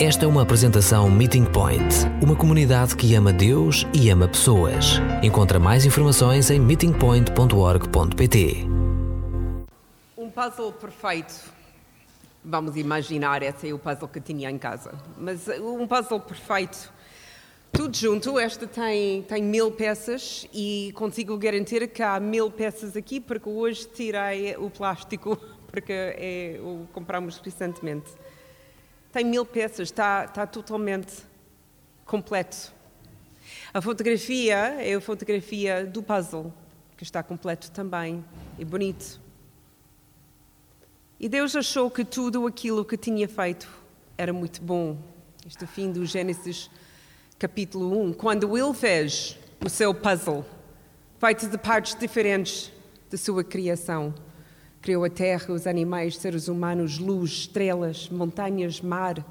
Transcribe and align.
Esta 0.00 0.26
é 0.26 0.28
uma 0.28 0.42
apresentação 0.42 1.10
Meeting 1.10 1.46
Point, 1.46 1.82
uma 2.22 2.36
comunidade 2.36 2.94
que 2.94 3.16
ama 3.16 3.32
Deus 3.32 3.84
e 3.92 4.08
ama 4.10 4.28
pessoas. 4.28 5.00
Encontra 5.24 5.58
mais 5.58 5.84
informações 5.84 6.52
em 6.52 6.60
meetingpoint.org.pt. 6.60 8.64
Um 10.16 10.30
puzzle 10.30 10.72
perfeito. 10.74 11.52
Vamos 12.44 12.76
imaginar, 12.76 13.42
esse 13.42 13.70
é 13.70 13.72
o 13.72 13.78
puzzle 13.80 14.06
que 14.06 14.20
tinha 14.20 14.48
em 14.48 14.56
casa. 14.56 14.92
Mas 15.18 15.48
um 15.48 15.84
puzzle 15.84 16.20
perfeito. 16.20 16.92
Tudo 17.72 17.96
junto, 17.96 18.38
esta 18.38 18.68
tem, 18.68 19.22
tem 19.22 19.42
mil 19.42 19.72
peças 19.72 20.46
e 20.54 20.92
consigo 20.94 21.36
garantir 21.36 21.88
que 21.88 22.04
há 22.04 22.20
mil 22.20 22.52
peças 22.52 22.96
aqui, 22.96 23.18
porque 23.18 23.48
hoje 23.48 23.88
tirei 23.92 24.54
o 24.58 24.70
plástico, 24.70 25.36
porque 25.66 25.92
é, 25.92 26.60
o 26.62 26.86
compramos 26.92 27.40
recentemente. 27.44 28.12
Tem 29.12 29.24
mil 29.24 29.44
peças, 29.44 29.88
está, 29.88 30.24
está 30.24 30.46
totalmente 30.46 31.14
completo. 32.04 32.72
A 33.72 33.80
fotografia 33.80 34.56
é 34.56 34.94
a 34.94 35.00
fotografia 35.00 35.86
do 35.86 36.02
puzzle, 36.02 36.52
que 36.96 37.02
está 37.02 37.22
completo 37.22 37.70
também 37.70 38.24
e 38.58 38.64
bonito. 38.64 39.20
E 41.18 41.28
Deus 41.28 41.56
achou 41.56 41.90
que 41.90 42.04
tudo 42.04 42.46
aquilo 42.46 42.84
que 42.84 42.96
tinha 42.96 43.28
feito 43.28 43.68
era 44.16 44.32
muito 44.32 44.62
bom. 44.62 44.98
Este 45.46 45.62
é 45.62 45.64
o 45.64 45.68
fim 45.68 45.90
do 45.90 46.04
Gênesis 46.04 46.70
capítulo 47.38 48.02
1, 48.02 48.12
quando 48.12 48.58
ele 48.58 48.74
fez 48.74 49.38
o 49.64 49.68
seu 49.68 49.94
puzzle, 49.94 50.44
feito 51.18 51.48
de 51.48 51.56
partes 51.56 51.94
diferentes 51.94 52.72
da 53.10 53.16
sua 53.16 53.42
criação. 53.42 54.12
Criou 54.80 55.04
a 55.04 55.10
terra, 55.10 55.52
os 55.52 55.66
animais, 55.66 56.16
seres 56.16 56.48
humanos, 56.48 56.98
luz, 56.98 57.30
estrelas, 57.30 58.08
montanhas, 58.08 58.80
mar. 58.80 59.24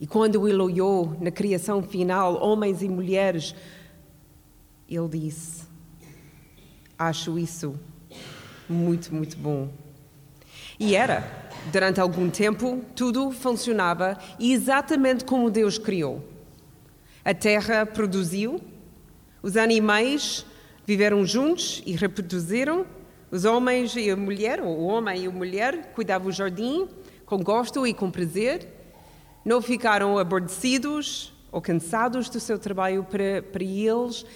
E 0.00 0.06
quando 0.06 0.48
ele 0.48 0.58
olhou 0.58 1.16
na 1.20 1.30
criação 1.30 1.82
final, 1.82 2.42
homens 2.42 2.82
e 2.82 2.88
mulheres, 2.88 3.54
ele 4.88 5.08
disse: 5.08 5.64
Acho 6.98 7.38
isso 7.38 7.78
muito, 8.68 9.14
muito 9.14 9.36
bom. 9.36 9.68
E 10.78 10.94
era. 10.94 11.38
Durante 11.70 12.00
algum 12.00 12.30
tempo, 12.30 12.82
tudo 12.96 13.30
funcionava 13.30 14.18
exatamente 14.38 15.26
como 15.26 15.50
Deus 15.50 15.76
criou. 15.76 16.24
A 17.22 17.34
terra 17.34 17.84
produziu, 17.84 18.58
os 19.42 19.58
animais 19.58 20.46
viveram 20.86 21.26
juntos 21.26 21.82
e 21.84 21.92
reproduziram, 21.92 22.86
os 23.30 23.44
homens 23.44 23.94
e 23.94 24.10
a 24.10 24.16
mulher, 24.16 24.60
ou 24.60 24.76
o 24.76 24.86
homem 24.86 25.22
e 25.22 25.26
a 25.26 25.30
mulher, 25.30 25.92
cuidavam 25.94 26.28
do 26.28 26.32
jardim 26.32 26.88
com 27.24 27.38
gosto 27.38 27.86
e 27.86 27.94
com 27.94 28.10
prazer. 28.10 28.66
Não 29.44 29.62
ficaram 29.62 30.18
aborrecidos 30.18 31.32
ou 31.52 31.60
cansados 31.60 32.28
do 32.28 32.40
seu 32.40 32.58
trabalho, 32.58 33.04
para, 33.04 33.40
para 33.40 33.62
eles 33.62 34.26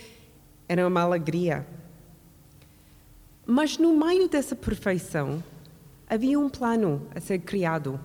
era 0.69 0.87
uma 0.87 1.03
alegria. 1.03 1.67
Mas 3.45 3.79
no 3.79 3.97
meio 3.97 4.29
dessa 4.29 4.55
perfeição, 4.55 5.43
havia 6.09 6.39
um 6.39 6.49
plano 6.49 7.07
a 7.15 7.21
ser 7.21 7.41
criado. 7.41 8.01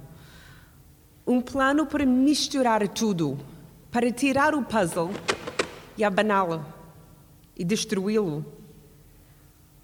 Um 1.26 1.40
plano 1.40 1.86
para 1.86 2.06
misturar 2.06 2.88
tudo, 2.88 3.38
para 3.92 4.12
tirar 4.12 4.56
o 4.56 4.64
puzzle 4.64 5.12
e 5.96 6.04
abaná-lo 6.04 6.66
e 7.56 7.64
destruí-lo 7.64 8.44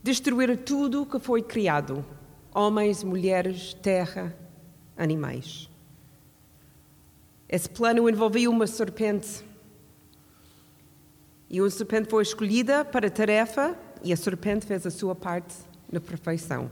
destruir 0.06 0.56
tudo 0.64 1.02
o 1.02 1.06
que 1.08 1.18
foi 1.18 1.42
criado: 1.42 2.06
homens, 2.54 3.04
mulheres, 3.04 3.74
terra, 3.74 4.38
animais. 4.96 5.68
Esse 7.50 7.68
plano 7.68 8.08
envolvia 8.08 8.50
uma 8.50 8.68
serpente. 8.68 9.44
E 11.50 11.60
uma 11.60 11.70
serpente 11.72 12.08
foi 12.08 12.22
escolhida 12.22 12.86
para 12.86 13.08
a 13.08 13.10
tarefa 13.10 13.76
e 14.04 14.14
a 14.14 14.18
serpente 14.18 14.66
fez 14.68 14.86
a 14.86 14.92
sua 14.92 15.16
parte 15.16 15.56
na 15.92 16.00
perfeição. 16.00 16.70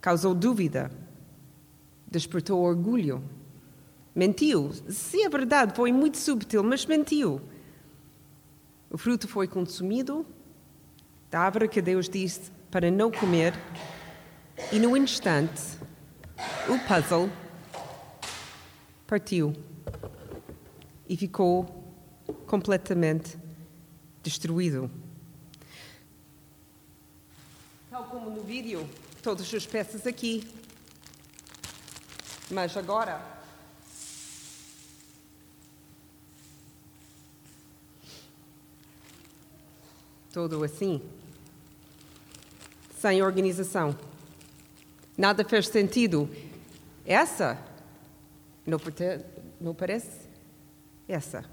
Causou 0.00 0.34
dúvida, 0.34 0.90
despertou 2.08 2.60
orgulho, 2.60 3.22
mentiu. 4.12 4.72
Se 4.88 5.22
é 5.22 5.28
verdade, 5.28 5.76
foi 5.76 5.92
muito 5.92 6.18
subtil, 6.18 6.64
mas 6.64 6.86
mentiu. 6.86 7.40
O 8.90 8.98
fruto 8.98 9.28
foi 9.28 9.46
consumido 9.46 10.26
da 11.34 11.40
árvore 11.40 11.66
que 11.66 11.82
Deus 11.82 12.08
disse 12.08 12.52
para 12.70 12.92
não 12.92 13.10
comer, 13.10 13.54
e 14.70 14.78
no 14.78 14.96
instante 14.96 15.60
o 16.68 16.78
puzzle 16.86 17.28
partiu 19.04 19.52
e 21.08 21.16
ficou 21.16 21.92
completamente 22.46 23.36
destruído. 24.22 24.88
Tal 27.90 28.04
como 28.04 28.30
no 28.30 28.44
vídeo, 28.44 28.88
todas 29.20 29.52
as 29.52 29.66
peças 29.66 30.06
aqui. 30.06 30.48
Mas 32.48 32.76
agora 32.76 33.20
todo 40.32 40.62
assim 40.62 41.02
sem 43.04 43.22
organização. 43.22 43.94
Nada 45.14 45.44
fez 45.44 45.68
sentido. 45.68 46.26
Essa 47.04 47.58
não, 48.66 49.74
parece 49.74 50.26
essa. 51.06 51.44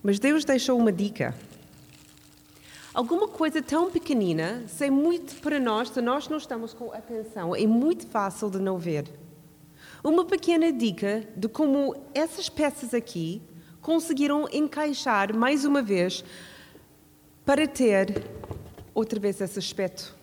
Mas 0.00 0.20
Deus 0.20 0.44
deixou 0.44 0.78
uma 0.78 0.92
dica. 0.92 1.34
Alguma 2.94 3.26
coisa 3.26 3.60
tão 3.60 3.90
pequenina, 3.90 4.62
sem 4.68 4.88
muito 4.88 5.34
para 5.40 5.58
nós, 5.58 5.88
se 5.88 6.00
nós 6.00 6.28
não 6.28 6.38
estamos 6.38 6.72
com 6.72 6.92
atenção, 6.92 7.56
é 7.56 7.66
muito 7.66 8.06
fácil 8.06 8.48
de 8.50 8.60
não 8.60 8.78
ver. 8.78 9.04
Uma 10.04 10.24
pequena 10.24 10.72
dica 10.72 11.26
de 11.36 11.48
como 11.48 11.96
essas 12.14 12.48
peças 12.48 12.94
aqui 12.94 13.42
conseguiram 13.80 14.48
encaixar 14.52 15.34
mais 15.34 15.64
uma 15.64 15.82
vez 15.82 16.24
para 17.44 17.66
ter 17.66 18.30
outra 18.94 19.18
vez 19.18 19.40
esse 19.40 19.58
aspecto. 19.58 20.14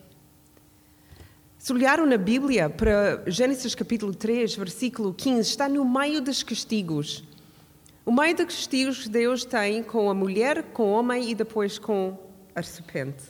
Se 1.58 1.74
olharam 1.74 2.06
na 2.06 2.18
Bíblia 2.18 2.70
para 2.70 3.24
Gênesis 3.28 3.76
capítulo 3.76 4.14
3, 4.14 4.56
versículo 4.56 5.14
15, 5.14 5.42
está 5.42 5.68
no 5.68 5.84
meio 5.84 6.22
dos 6.22 6.44
castigos. 6.44 7.24
O 8.06 8.12
meio 8.12 8.36
dos 8.36 8.46
castigos 8.46 9.04
que 9.04 9.10
Deus 9.10 9.44
tem 9.44 9.84
com 9.84 10.10
a 10.10 10.14
mulher, 10.14 10.64
com 10.72 10.84
o 10.84 10.92
homem 10.94 11.30
e 11.30 11.36
depois 11.36 11.78
com 11.78 12.18
a 12.56 12.64
serpente. 12.64 13.24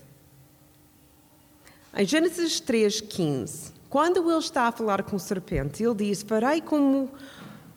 Em 1.95 2.05
Gênesis 2.05 2.59
3, 2.59 3.01
15, 3.01 3.73
quando 3.89 4.29
ele 4.29 4.37
está 4.37 4.63
a 4.63 4.71
falar 4.71 5.01
com 5.03 5.15
a 5.15 5.19
serpente, 5.19 5.83
ele 5.83 5.95
diz: 5.95 6.21
Farei 6.21 6.61
como 6.61 7.09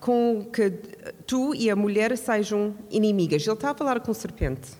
com 0.00 0.44
que 0.52 0.70
tu 1.26 1.54
e 1.54 1.70
a 1.70 1.76
mulher 1.76 2.16
sejam 2.18 2.74
inimigas. 2.90 3.46
Ele 3.46 3.54
está 3.54 3.70
a 3.70 3.74
falar 3.74 4.00
com 4.00 4.10
a 4.10 4.14
serpente. 4.14 4.79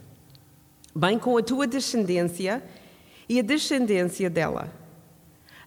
Bem 0.94 1.18
com 1.18 1.36
a 1.36 1.42
tua 1.42 1.66
descendência 1.66 2.62
e 3.28 3.38
a 3.38 3.42
descendência 3.42 4.28
dela. 4.28 4.72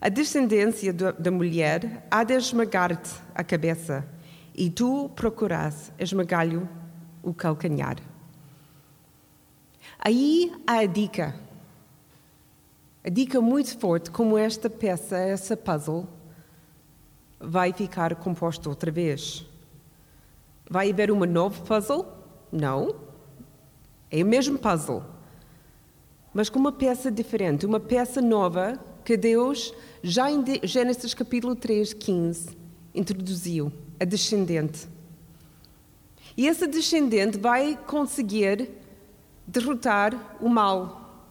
A 0.02 0.10
descendência 0.10 0.92
da 0.92 1.32
mulher 1.32 2.06
há 2.12 2.26
de 2.26 2.34
esmagar-te 2.34 3.10
a 3.34 3.42
cabeça, 3.42 4.06
e 4.54 4.70
tu 4.70 5.10
procurarás 5.16 5.94
esmagar-lhe 5.98 6.62
o 7.24 7.34
calcanhar. 7.34 7.96
Aí 9.98 10.52
há 10.68 10.80
a 10.80 10.86
dica. 10.86 11.34
A 13.02 13.10
dica 13.10 13.40
muito 13.40 13.78
forte, 13.80 14.12
como 14.12 14.38
esta 14.38 14.70
peça, 14.70 15.18
essa 15.18 15.56
puzzle, 15.56 16.06
vai 17.40 17.72
ficar 17.72 18.14
composta 18.16 18.68
outra 18.68 18.92
vez. 18.92 19.46
Vai 20.70 20.92
haver 20.92 21.12
uma 21.12 21.26
nova 21.26 21.62
puzzle? 21.64 22.06
Não. 22.52 23.13
É 24.14 24.24
o 24.24 24.26
mesmo 24.26 24.58
puzzle 24.58 25.04
mas 26.34 26.50
com 26.50 26.58
uma 26.58 26.72
peça 26.72 27.12
diferente, 27.12 27.66
uma 27.66 27.80
peça 27.80 28.20
nova 28.20 28.80
que 29.06 29.16
Deus, 29.16 29.74
já 30.02 30.32
em 30.32 30.44
Gênesis 30.64 31.14
capítulo 31.14 31.56
3, 31.56 31.94
15, 31.94 32.58
introduziu, 32.96 33.72
a 34.00 34.06
descendente. 34.06 34.88
E 36.36 36.48
essa 36.48 36.68
descendente 36.68 37.38
vai 37.38 37.78
conseguir 37.86 38.72
derrotar 39.46 40.38
o 40.42 40.50
mal. 40.50 41.30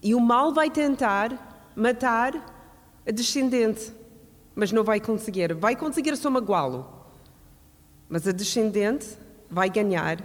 E 0.00 0.14
o 0.14 0.20
mal 0.20 0.54
vai 0.54 0.70
tentar 0.70 1.72
matar 1.74 2.54
a 3.04 3.10
descendente, 3.10 3.92
mas 4.54 4.70
não 4.70 4.84
vai 4.84 5.00
conseguir. 5.00 5.54
Vai 5.54 5.74
conseguir 5.74 6.16
só 6.16 6.30
magoá-lo. 6.30 6.86
Mas 8.08 8.28
a 8.28 8.32
descendente 8.32 9.16
vai 9.50 9.68
ganhar 9.68 10.22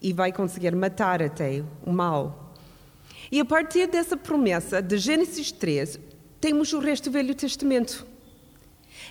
e 0.00 0.12
vai 0.12 0.32
conseguir 0.32 0.74
matar 0.74 1.22
até 1.22 1.62
o 1.84 1.92
mal. 1.92 2.54
E 3.30 3.40
a 3.40 3.44
partir 3.44 3.88
dessa 3.88 4.16
promessa 4.16 4.80
de 4.80 4.98
Gênesis 4.98 5.50
3, 5.50 5.98
temos 6.40 6.72
o 6.72 6.78
resto 6.78 7.10
do 7.10 7.12
Velho 7.12 7.34
Testamento. 7.34 8.06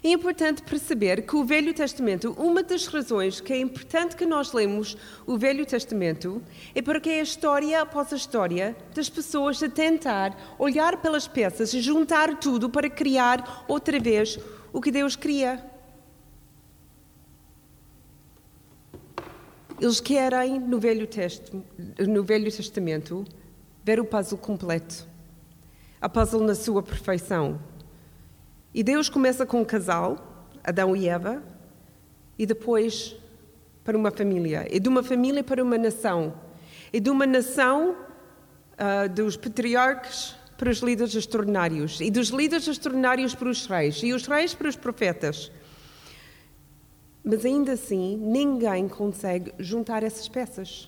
É 0.04 0.10
importante 0.10 0.62
perceber 0.62 1.24
que 1.24 1.36
o 1.36 1.44
Velho 1.44 1.74
Testamento, 1.74 2.32
uma 2.38 2.62
das 2.62 2.86
razões 2.88 3.40
que 3.40 3.54
é 3.54 3.60
importante 3.60 4.16
que 4.16 4.26
nós 4.26 4.54
lemos 4.54 4.96
o 5.26 5.38
Velho 5.38 5.66
Testamento 5.66 6.42
é 6.74 6.82
porque 6.82 7.10
é 7.10 7.20
a 7.20 7.24
história 7.24 7.82
após 7.82 8.12
a 8.14 8.16
história 8.16 8.76
das 8.94 9.10
pessoas 9.10 9.62
a 9.64 9.70
tentar 9.70 10.56
olhar 10.60 10.98
pelas 10.98 11.28
peças 11.28 11.74
e 11.74 11.82
juntar 11.82 12.40
tudo 12.40 12.70
para 12.70 12.90
criar 12.90 13.66
outra 13.68 14.00
vez 14.00 14.38
o 14.72 14.82
que 14.82 14.92
Deus 14.92 15.16
cria. 15.16 15.75
Eles 19.80 20.00
querem, 20.00 20.60
no 20.60 20.80
Velho, 20.80 21.08
no 22.08 22.24
Velho 22.24 22.52
Testamento, 22.52 23.26
ver 23.84 24.00
o 24.00 24.06
puzzle 24.06 24.38
completo. 24.38 25.06
A 26.00 26.08
puzzle 26.08 26.42
na 26.42 26.56
sua 26.56 26.82
perfeição. 26.82 27.60
E 28.74 28.84
Deus 28.84 29.10
começa 29.10 29.46
com 29.46 29.62
um 29.62 29.66
casal, 29.66 30.48
Adão 30.64 30.96
e 30.96 31.08
Eva, 31.08 31.44
e 32.38 32.46
depois 32.46 33.16
para 33.84 33.98
uma 33.98 34.12
família. 34.12 34.66
E 34.70 34.80
de 34.80 34.88
uma 34.88 35.04
família 35.04 35.44
para 35.44 35.62
uma 35.62 35.78
nação. 35.78 36.34
E 36.92 37.00
de 37.00 37.10
uma 37.10 37.28
nação 37.28 37.98
uh, 38.74 39.10
dos 39.10 39.36
patriarcas 39.36 40.36
para 40.58 40.70
os 40.70 40.80
líderes 40.80 41.14
extraordinários. 41.16 42.00
E 42.00 42.10
dos 42.10 42.30
líderes 42.30 42.68
extraordinários 42.68 43.36
para 43.36 43.50
os 43.50 43.66
reis. 43.66 44.02
E 44.04 44.14
os 44.14 44.26
reis 44.26 44.54
para 44.54 44.70
os 44.70 44.76
profetas. 44.78 45.52
Mas 47.26 47.44
ainda 47.44 47.72
assim, 47.72 48.16
ninguém 48.18 48.88
consegue 48.88 49.52
juntar 49.58 50.04
essas 50.04 50.28
peças. 50.28 50.88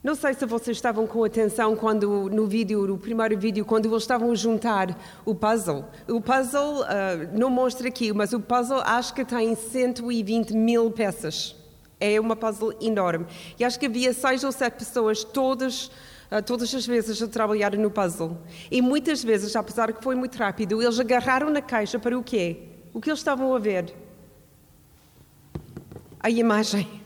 Não 0.00 0.14
sei 0.14 0.32
se 0.34 0.46
vocês 0.46 0.76
estavam 0.76 1.04
com 1.04 1.24
atenção 1.24 1.74
quando 1.74 2.30
no 2.30 2.46
vídeo, 2.46 2.86
no 2.86 2.96
primeiro 2.96 3.36
vídeo, 3.36 3.64
quando 3.64 3.86
eles 3.86 4.04
estavam 4.04 4.30
a 4.30 4.34
juntar 4.36 4.96
o 5.24 5.34
puzzle. 5.34 5.86
O 6.06 6.20
puzzle 6.20 6.82
uh, 6.82 7.36
não 7.36 7.50
mostra 7.50 7.88
aqui, 7.88 8.12
mas 8.12 8.32
o 8.32 8.38
puzzle 8.38 8.80
acho 8.82 9.12
que 9.12 9.24
tem 9.24 9.56
120 9.56 10.54
mil 10.54 10.88
peças. 10.92 11.56
É 11.98 12.20
uma 12.20 12.36
puzzle 12.36 12.72
enorme. 12.80 13.26
E 13.58 13.64
acho 13.64 13.80
que 13.80 13.86
havia 13.86 14.12
seis 14.12 14.44
ou 14.44 14.52
sete 14.52 14.74
pessoas, 14.74 15.24
todas, 15.24 15.86
uh, 16.30 16.40
todas 16.46 16.72
as 16.72 16.86
vezes, 16.86 17.20
a 17.20 17.26
trabalhar 17.26 17.76
no 17.76 17.90
puzzle. 17.90 18.38
E 18.70 18.80
muitas 18.80 19.24
vezes, 19.24 19.56
apesar 19.56 19.92
que 19.92 20.04
foi 20.04 20.14
muito 20.14 20.38
rápido, 20.38 20.80
eles 20.80 21.00
agarraram 21.00 21.50
na 21.50 21.60
caixa 21.60 21.98
para 21.98 22.16
o 22.16 22.22
quê? 22.22 22.75
O 22.96 23.00
que 23.00 23.10
eles 23.10 23.20
estavam 23.20 23.54
a 23.54 23.58
ver? 23.58 23.94
A 26.18 26.30
imagem. 26.30 27.02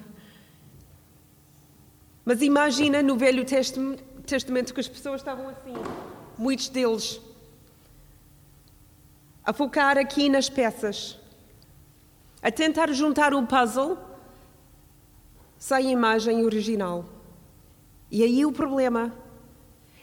Mas 2.24 2.40
imagina 2.42 3.02
no 3.02 3.16
Velho 3.16 3.44
Testamento 3.44 4.72
que 4.72 4.78
as 4.78 4.86
pessoas 4.86 5.20
estavam 5.20 5.48
assim, 5.48 5.74
muitos 6.38 6.68
deles, 6.68 7.20
a 9.44 9.52
focar 9.52 9.98
aqui 9.98 10.28
nas 10.28 10.48
peças, 10.48 11.18
a 12.40 12.52
tentar 12.52 12.92
juntar 12.92 13.34
o 13.34 13.44
puzzle 13.44 13.98
sem 15.58 15.76
a 15.76 15.80
imagem 15.80 16.44
original. 16.44 17.04
E 18.12 18.22
aí 18.22 18.46
o 18.46 18.52
problema. 18.52 19.12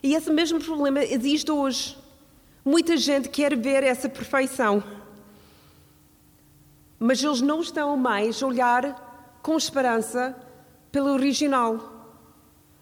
E 0.04 0.16
esse 0.16 0.30
mesmo 0.32 0.62
problema 0.62 1.02
existe 1.02 1.50
hoje. 1.50 1.98
Muita 2.66 2.98
gente 2.98 3.30
quer 3.30 3.56
ver 3.56 3.86
essa 3.86 4.10
perfeição 4.10 4.97
mas 7.00 7.24
eles 7.24 7.42
não 7.42 7.62
estão 7.62 7.96
mais 7.96 8.42
a 8.42 8.48
olhar 8.48 9.40
com 9.42 9.58
esperança 9.58 10.36
pelo 10.92 11.12
original. 11.12 11.96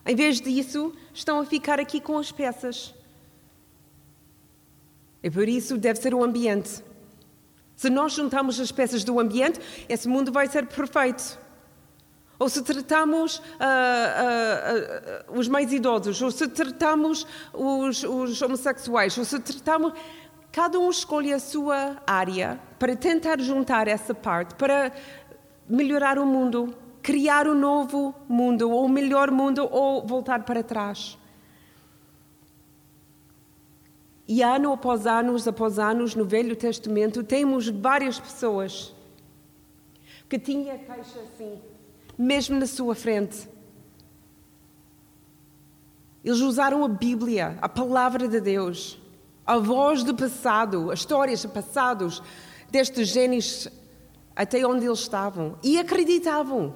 Em 0.06 0.16
vez 0.16 0.40
disso, 0.40 0.94
estão 1.14 1.40
a 1.40 1.46
ficar 1.46 1.80
aqui 1.80 2.00
com 2.00 2.18
as 2.18 2.32
peças. 2.32 2.94
E 5.24 5.30
por 5.30 5.50
isso 5.50 5.78
deve 5.78 6.00
ser 6.00 6.14
o 6.14 6.24
ambiente. 6.24 6.84
Se 7.76 7.90
nós 7.90 8.14
juntamos 8.14 8.60
as 8.60 8.72
peças 8.72 9.04
do 9.04 9.20
ambiente, 9.20 9.60
esse 9.90 10.08
mundo 10.08 10.32
vai 10.32 10.48
ser 10.48 10.68
perfeito. 10.68 11.40
Ou 12.38 12.50
se 12.50 12.62
tratamos 12.62 13.38
uh, 13.38 13.42
uh, 13.42 15.34
uh, 15.34 15.40
os 15.40 15.48
mais 15.48 15.72
idosos, 15.72 16.22
ou 16.22 16.32
se 16.32 16.48
tratamos 16.48 17.26
os, 17.54 18.04
os 18.04 18.42
homossexuais, 18.42 19.18
ou 19.18 19.26
se 19.26 19.40
tratamos 19.40 19.94
Cada 20.56 20.80
um 20.80 20.90
escolhe 20.90 21.34
a 21.34 21.38
sua 21.38 22.02
área 22.08 22.58
para 22.80 22.96
tentar 22.96 23.42
juntar 23.42 23.90
essa 23.90 24.16
parte, 24.16 24.56
para 24.56 24.90
melhorar 25.68 26.18
o 26.18 26.26
mundo, 26.26 26.74
criar 27.02 27.46
um 27.46 27.54
novo 27.54 28.16
mundo, 28.26 28.72
ou 28.72 28.86
um 28.86 28.88
melhor 28.88 29.32
mundo, 29.32 29.68
ou 29.70 30.08
voltar 30.08 30.46
para 30.46 30.64
trás. 30.64 31.18
E 34.26 34.42
ano 34.42 34.72
após 34.72 35.06
ano, 35.06 35.36
após 35.46 35.78
anos, 35.78 36.16
no 36.16 36.24
Velho 36.24 36.56
Testamento, 36.56 37.22
temos 37.22 37.68
várias 37.68 38.18
pessoas 38.18 38.96
que 40.30 40.40
tinham 40.40 40.74
a 40.74 40.80
caixa 40.80 41.20
assim, 41.20 41.60
mesmo 42.18 42.58
na 42.58 42.66
sua 42.66 42.96
frente. 42.96 43.46
Eles 46.24 46.40
usaram 46.40 46.82
a 46.82 46.88
Bíblia, 46.88 47.58
a 47.62 47.68
palavra 47.68 48.26
de 48.26 48.40
Deus 48.40 49.04
a 49.46 49.58
voz 49.58 50.04
do 50.04 50.16
passado, 50.16 50.92
as 50.92 51.00
histórias 51.00 51.46
passados 51.46 52.22
destes 52.70 53.10
gênios 53.10 53.68
até 54.36 54.66
onde 54.66 54.86
eles 54.86 55.00
estavam 55.00 55.58
e 55.64 55.78
acreditavam. 55.78 56.76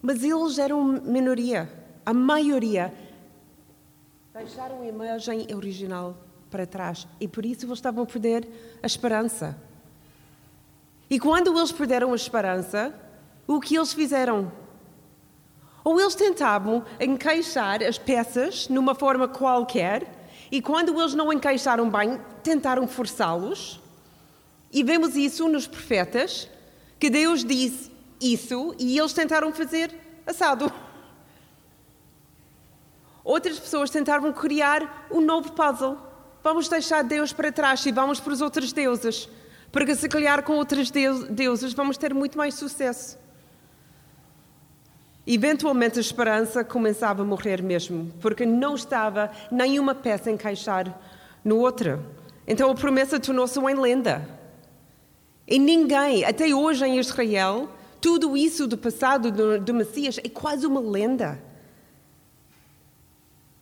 Mas 0.00 0.22
eles 0.22 0.58
eram 0.58 0.84
minoria. 0.84 1.70
A 2.06 2.14
maioria 2.14 2.94
deixaram 4.32 4.80
a 4.80 4.86
imagem 4.86 5.46
original 5.54 6.16
para 6.50 6.66
trás 6.66 7.06
e 7.20 7.28
por 7.28 7.44
isso 7.44 7.66
eles 7.66 7.78
estavam 7.78 8.04
a 8.04 8.06
perder 8.06 8.48
a 8.82 8.86
esperança. 8.86 9.56
E 11.10 11.18
quando 11.18 11.56
eles 11.56 11.72
perderam 11.72 12.12
a 12.12 12.16
esperança, 12.16 12.94
o 13.46 13.60
que 13.60 13.76
eles 13.76 13.92
fizeram? 13.92 14.50
Ou 15.82 16.00
eles 16.00 16.14
tentavam 16.14 16.84
encaixar 17.00 17.82
as 17.82 17.98
peças 17.98 18.68
numa 18.68 18.94
forma 18.94 19.26
qualquer 19.26 20.19
e 20.50 20.60
quando 20.60 20.98
eles 21.00 21.14
não 21.14 21.32
encaixaram 21.32 21.88
bem, 21.88 22.20
tentaram 22.42 22.86
forçá-los. 22.86 23.80
E 24.72 24.82
vemos 24.82 25.16
isso 25.16 25.48
nos 25.48 25.66
profetas, 25.66 26.48
que 26.98 27.10
Deus 27.10 27.44
disse 27.44 27.90
isso 28.20 28.74
e 28.78 28.98
eles 28.98 29.12
tentaram 29.12 29.52
fazer 29.52 29.92
assado. 30.26 30.72
Outras 33.24 33.58
pessoas 33.58 33.90
tentaram 33.90 34.32
criar 34.32 35.06
um 35.10 35.20
novo 35.20 35.52
puzzle. 35.52 35.96
Vamos 36.42 36.68
deixar 36.68 37.02
Deus 37.02 37.32
para 37.32 37.52
trás 37.52 37.84
e 37.84 37.92
vamos 37.92 38.18
para 38.18 38.32
os 38.32 38.40
outros 38.40 38.72
deuses. 38.72 39.28
Porque 39.70 39.94
se 39.94 40.08
calhar 40.08 40.42
com 40.42 40.54
outros 40.54 40.90
deuses 40.90 41.72
vamos 41.72 41.96
ter 41.96 42.12
muito 42.12 42.36
mais 42.36 42.54
sucesso. 42.54 43.18
Eventualmente 45.32 45.96
a 45.96 46.00
esperança 46.00 46.64
começava 46.64 47.22
a 47.22 47.24
morrer 47.24 47.62
mesmo, 47.62 48.12
porque 48.20 48.44
não 48.44 48.74
estava 48.74 49.30
nenhuma 49.48 49.94
peça 49.94 50.28
encaixar 50.28 50.98
no 51.44 51.58
outra. 51.58 52.00
Então 52.48 52.68
a 52.68 52.74
promessa 52.74 53.20
tornou-se 53.20 53.56
uma 53.56 53.70
lenda. 53.70 54.28
E 55.46 55.56
ninguém, 55.56 56.24
até 56.24 56.52
hoje 56.52 56.84
em 56.84 56.98
Israel, 56.98 57.68
tudo 58.00 58.36
isso 58.36 58.66
do 58.66 58.76
passado 58.76 59.30
do, 59.30 59.60
do 59.60 59.72
Messias 59.72 60.18
é 60.18 60.28
quase 60.28 60.66
uma 60.66 60.80
lenda. 60.80 61.40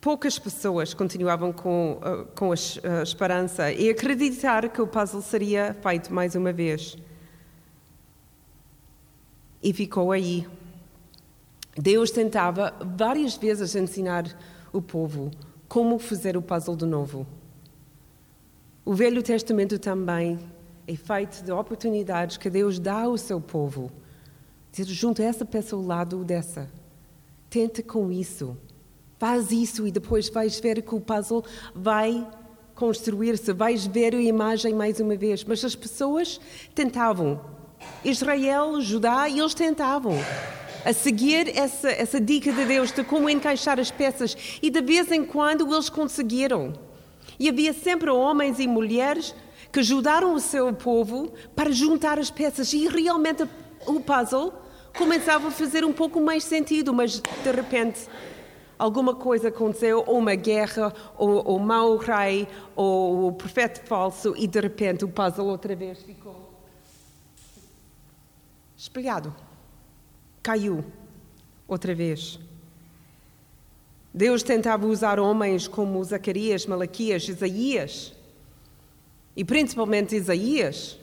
Poucas 0.00 0.38
pessoas 0.38 0.94
continuavam 0.94 1.52
com, 1.52 2.00
uh, 2.00 2.25
com 2.34 2.50
a, 2.50 2.54
a 2.98 3.02
esperança 3.02 3.70
e 3.70 3.90
acreditar 3.90 4.70
que 4.70 4.80
o 4.80 4.87
puzzle 4.87 5.20
seria 5.20 5.76
feito 5.82 6.14
mais 6.14 6.34
uma 6.34 6.50
vez. 6.50 6.96
E 9.62 9.70
ficou 9.75 10.12
aí. 10.12 10.46
Deus 11.80 12.11
tentava 12.11 12.75
várias 12.97 13.37
vezes 13.37 13.76
ensinar 13.76 14.25
o 14.73 14.82
povo 14.82 15.30
como 15.68 15.97
fazer 16.00 16.37
o 16.37 16.42
puzzle 16.42 16.75
de 16.75 16.85
novo. 16.85 17.25
O 18.85 18.94
Velho 18.94 19.23
Testamento 19.23 19.78
também 19.78 20.40
é 20.88 20.97
feito 20.97 21.44
de 21.44 21.52
oportunidades 21.52 22.37
que 22.37 22.50
Deus 22.50 22.80
dá 22.80 23.02
ao 23.02 23.16
seu 23.16 23.40
povo. 23.40 23.92
Dizer, 24.73 24.92
junto 24.92 25.23
essa 25.23 25.44
peça 25.44 25.76
ao 25.76 25.82
lado 25.82 26.25
dessa. 26.25 26.68
Tenta 27.49 27.80
com 27.80 28.11
isso. 28.11 28.56
Faz 29.16 29.52
isso 29.52 29.87
e 29.87 29.92
depois 29.92 30.28
vais 30.28 30.58
ver 30.58 30.82
que 30.82 30.94
o 30.97 31.00
puzzle 31.00 31.44
vai 31.75 32.26
construir-se, 32.75 33.52
vais 33.52 33.87
ver 33.87 34.16
a 34.16 34.20
imagem 34.20 34.75
mais 34.75 34.99
uma 34.99 35.16
vez. 35.16 35.44
Mas 35.44 35.64
as 35.64 35.76
pessoas 35.76 36.40
tentavam. 36.75 37.40
Israel, 38.04 38.80
Judá, 38.80 39.30
eles 39.30 39.54
tentavam 39.54 40.16
a 40.85 40.92
seguir 40.92 41.56
essa, 41.56 41.90
essa 41.90 42.20
dica 42.20 42.52
de 42.52 42.64
Deus 42.64 42.92
de 42.92 43.04
como 43.04 43.28
encaixar 43.28 43.78
as 43.78 43.90
peças 43.90 44.37
e 44.62 44.70
de 44.70 44.80
vez 44.80 45.11
em 45.11 45.25
quando 45.25 45.73
eles 45.73 45.88
conseguiram. 45.88 46.73
E 47.38 47.49
havia 47.49 47.73
sempre 47.73 48.11
homens 48.11 48.58
e 48.58 48.66
mulheres 48.66 49.35
que 49.70 49.80
ajudaram 49.80 50.35
o 50.35 50.40
seu 50.40 50.73
povo 50.73 51.32
para 51.54 51.70
juntar 51.70 52.18
as 52.18 52.30
peças 52.30 52.73
e 52.73 52.88
realmente 52.88 53.47
o 53.87 54.00
puzzle 54.00 54.52
começava 54.97 55.49
a 55.49 55.50
fazer 55.50 55.85
um 55.85 55.92
pouco 55.92 56.20
mais 56.20 56.42
sentido, 56.44 56.92
mas 56.92 57.20
de 57.20 57.52
repente 57.52 58.08
alguma 58.78 59.14
coisa 59.14 59.49
aconteceu, 59.49 60.04
ou 60.06 60.18
uma 60.18 60.35
guerra, 60.35 60.92
ou, 61.16 61.44
ou 61.44 61.58
mau 61.58 61.97
rei, 61.97 62.49
ou 62.76 63.28
o 63.28 63.32
profeta 63.32 63.80
falso, 63.85 64.35
e 64.37 64.47
de 64.47 64.61
repente 64.61 65.04
o 65.04 65.08
puzzle 65.08 65.47
outra 65.47 65.75
vez 65.75 66.02
ficou 66.02 66.49
espelhado. 68.76 69.35
Caiu 70.42 70.85
outra 71.66 71.95
vez. 71.95 72.38
Deus 74.12 74.42
tentava 74.42 74.87
usar 74.87 75.21
homens 75.21 75.68
como 75.68 76.02
Zacarias, 76.02 76.66
Malaquias, 76.66 77.28
Isaías, 77.28 78.14
e 79.37 79.45
principalmente 79.45 80.16
Isaías, 80.16 80.99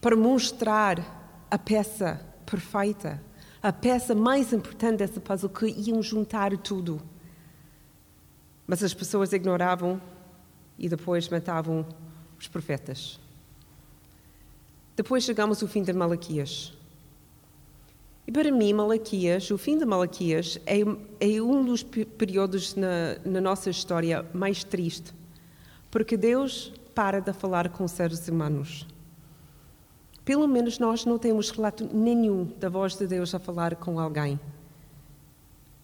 para 0.00 0.16
mostrar 0.16 1.46
a 1.48 1.58
peça 1.58 2.20
perfeita, 2.44 3.22
a 3.62 3.72
peça 3.72 4.14
mais 4.14 4.52
importante 4.52 4.98
dessa 4.98 5.20
puzzle 5.20 5.48
que 5.48 5.66
iam 5.66 6.02
juntar 6.02 6.56
tudo. 6.58 7.00
Mas 8.66 8.82
as 8.82 8.92
pessoas 8.92 9.32
ignoravam 9.32 10.00
e 10.76 10.88
depois 10.88 11.28
matavam 11.28 11.86
os 12.40 12.48
profetas. 12.48 13.20
Depois 14.96 15.22
chegamos 15.22 15.62
ao 15.62 15.68
fim 15.68 15.82
de 15.82 15.92
Malaquias. 15.92 16.72
E 18.26 18.30
para 18.30 18.50
mim, 18.52 18.72
Malaquias, 18.72 19.50
o 19.50 19.58
fim 19.58 19.76
de 19.76 19.84
Malaquias, 19.84 20.58
é, 20.64 20.80
é 21.20 21.42
um 21.42 21.64
dos 21.64 21.82
períodos 21.82 22.74
na, 22.74 23.16
na 23.24 23.40
nossa 23.40 23.68
história 23.68 24.24
mais 24.32 24.62
triste, 24.62 25.12
porque 25.90 26.16
Deus 26.16 26.72
para 26.94 27.20
de 27.20 27.32
falar 27.32 27.68
com 27.70 27.88
seres 27.88 28.26
humanos. 28.28 28.86
Pelo 30.24 30.46
menos 30.46 30.78
nós 30.78 31.04
não 31.04 31.18
temos 31.18 31.50
relato 31.50 31.88
nenhum 31.92 32.44
da 32.60 32.68
voz 32.68 32.94
de 32.94 33.06
Deus 33.06 33.34
a 33.34 33.40
falar 33.40 33.74
com 33.76 33.98
alguém. 33.98 34.38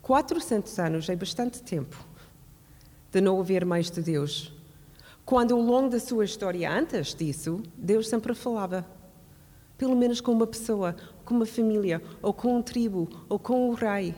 400 0.00 0.78
anos 0.78 1.08
é 1.08 1.16
bastante 1.16 1.60
tempo 1.60 1.96
de 3.10 3.20
não 3.20 3.36
ouvir 3.36 3.64
mais 3.64 3.90
de 3.90 4.00
Deus. 4.00 4.52
Quando 5.24 5.54
ao 5.54 5.60
longo 5.60 5.90
da 5.90 5.98
sua 5.98 6.24
história 6.24 6.70
antes 6.70 7.14
disso, 7.14 7.62
Deus 7.76 8.08
sempre 8.08 8.34
falava 8.34 8.86
pelo 9.78 9.94
menos 9.94 10.20
com 10.20 10.32
uma 10.32 10.46
pessoa, 10.46 10.96
com 11.24 11.34
uma 11.36 11.46
família, 11.46 12.02
ou 12.20 12.34
com 12.34 12.56
um 12.56 12.62
tribo, 12.62 13.08
ou 13.28 13.38
com 13.38 13.70
o 13.70 13.74
rei. 13.74 14.14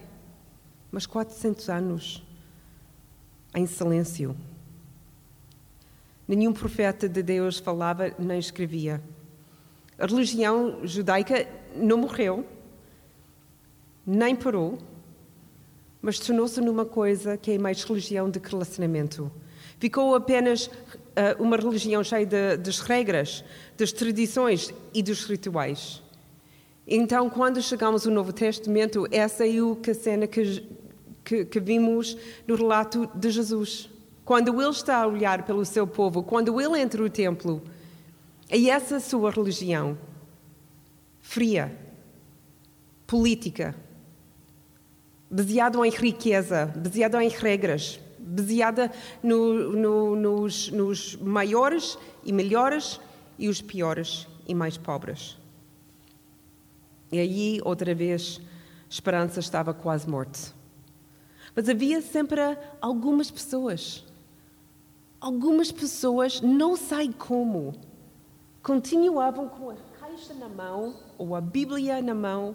Mas 0.91 1.05
400 1.05 1.69
anos 1.69 2.27
em 3.55 3.67
silêncio. 3.67 4.35
Nenhum 6.27 6.53
profeta 6.53 7.09
de 7.09 7.23
Deus 7.23 7.59
falava 7.59 8.13
nem 8.19 8.39
escrevia. 8.39 9.03
A 9.99 10.07
religião 10.07 10.81
judaica 10.85 11.47
não 11.77 11.99
morreu, 11.99 12.47
nem 14.07 14.35
parou, 14.35 14.79
mas 16.01 16.19
tornou-se 16.19 16.61
numa 16.61 16.87
coisa 16.87 17.37
que 17.37 17.51
é 17.53 17.59
mais 17.59 17.85
religião 17.85 18.31
de 18.31 18.39
relacionamento. 18.39 19.31
Ficou 19.79 20.15
apenas 20.15 20.71
uma 21.39 21.57
religião 21.57 22.03
cheia 22.03 22.27
de, 22.27 22.57
das 22.57 22.81
regras, 22.81 23.45
das 23.77 23.93
tradições 23.93 24.73
e 24.95 25.03
dos 25.03 25.25
rituais. 25.25 26.03
Então, 26.87 27.31
quando 27.31 27.63
chegamos 27.63 28.07
ao 28.07 28.13
Novo 28.13 28.33
Testamento, 28.33 29.07
essa 29.11 29.47
é 29.47 29.51
a 29.51 29.95
cena 29.95 30.27
que, 30.27 30.67
que, 31.25 31.45
que 31.45 31.61
vimos 31.61 32.17
no 32.47 32.57
relato 32.57 33.09
de 33.15 33.31
Jesus. 33.31 33.89
Quando 34.25 34.61
ele 34.61 34.71
está 34.71 35.03
a 35.03 35.07
olhar 35.07 35.45
pelo 35.45 35.65
seu 35.65 35.87
povo, 35.87 36.23
quando 36.23 36.61
ele 36.61 36.81
entra 36.81 37.01
no 37.01 37.11
templo, 37.11 37.63
é 38.49 38.61
essa 38.69 38.97
a 38.97 39.01
sua 39.01 39.31
religião. 39.31 39.97
Fria, 41.21 41.73
política, 43.07 43.75
baseada 45.31 45.79
em 45.87 45.91
riqueza, 45.91 46.67
baseada 46.77 47.23
em 47.23 47.29
regras, 47.29 48.01
baseada 48.21 48.93
no, 49.23 49.73
no, 49.73 50.17
nos, 50.17 50.71
nos 50.71 51.17
maiores 51.17 51.99
e 52.25 52.33
melhores 52.33 53.01
e 53.39 53.49
os 53.49 53.61
piores 53.61 54.27
e 54.47 54.55
mais 54.55 54.77
pobres. 54.77 55.39
E 57.11 57.19
aí, 57.19 57.61
outra 57.65 57.95
vez, 57.95 58.41
esperança 58.89 59.41
estava 59.41 59.75
quase 59.75 60.09
morta. 60.09 60.39
Mas 61.55 61.69
havia 61.69 62.01
sempre 62.01 62.41
algumas 62.81 63.31
pessoas, 63.31 64.05
algumas 65.21 65.73
pessoas, 65.73 66.41
não 66.41 66.77
sei 66.77 67.13
como, 67.13 67.75
continuavam 68.63 69.49
com 69.49 69.71
a 69.71 69.77
caixa 69.99 70.35
na 70.35 70.49
mão 70.49 70.95
ou 71.19 71.35
a 71.35 71.41
Bíblia 71.41 72.01
na 72.01 72.15
mão, 72.15 72.55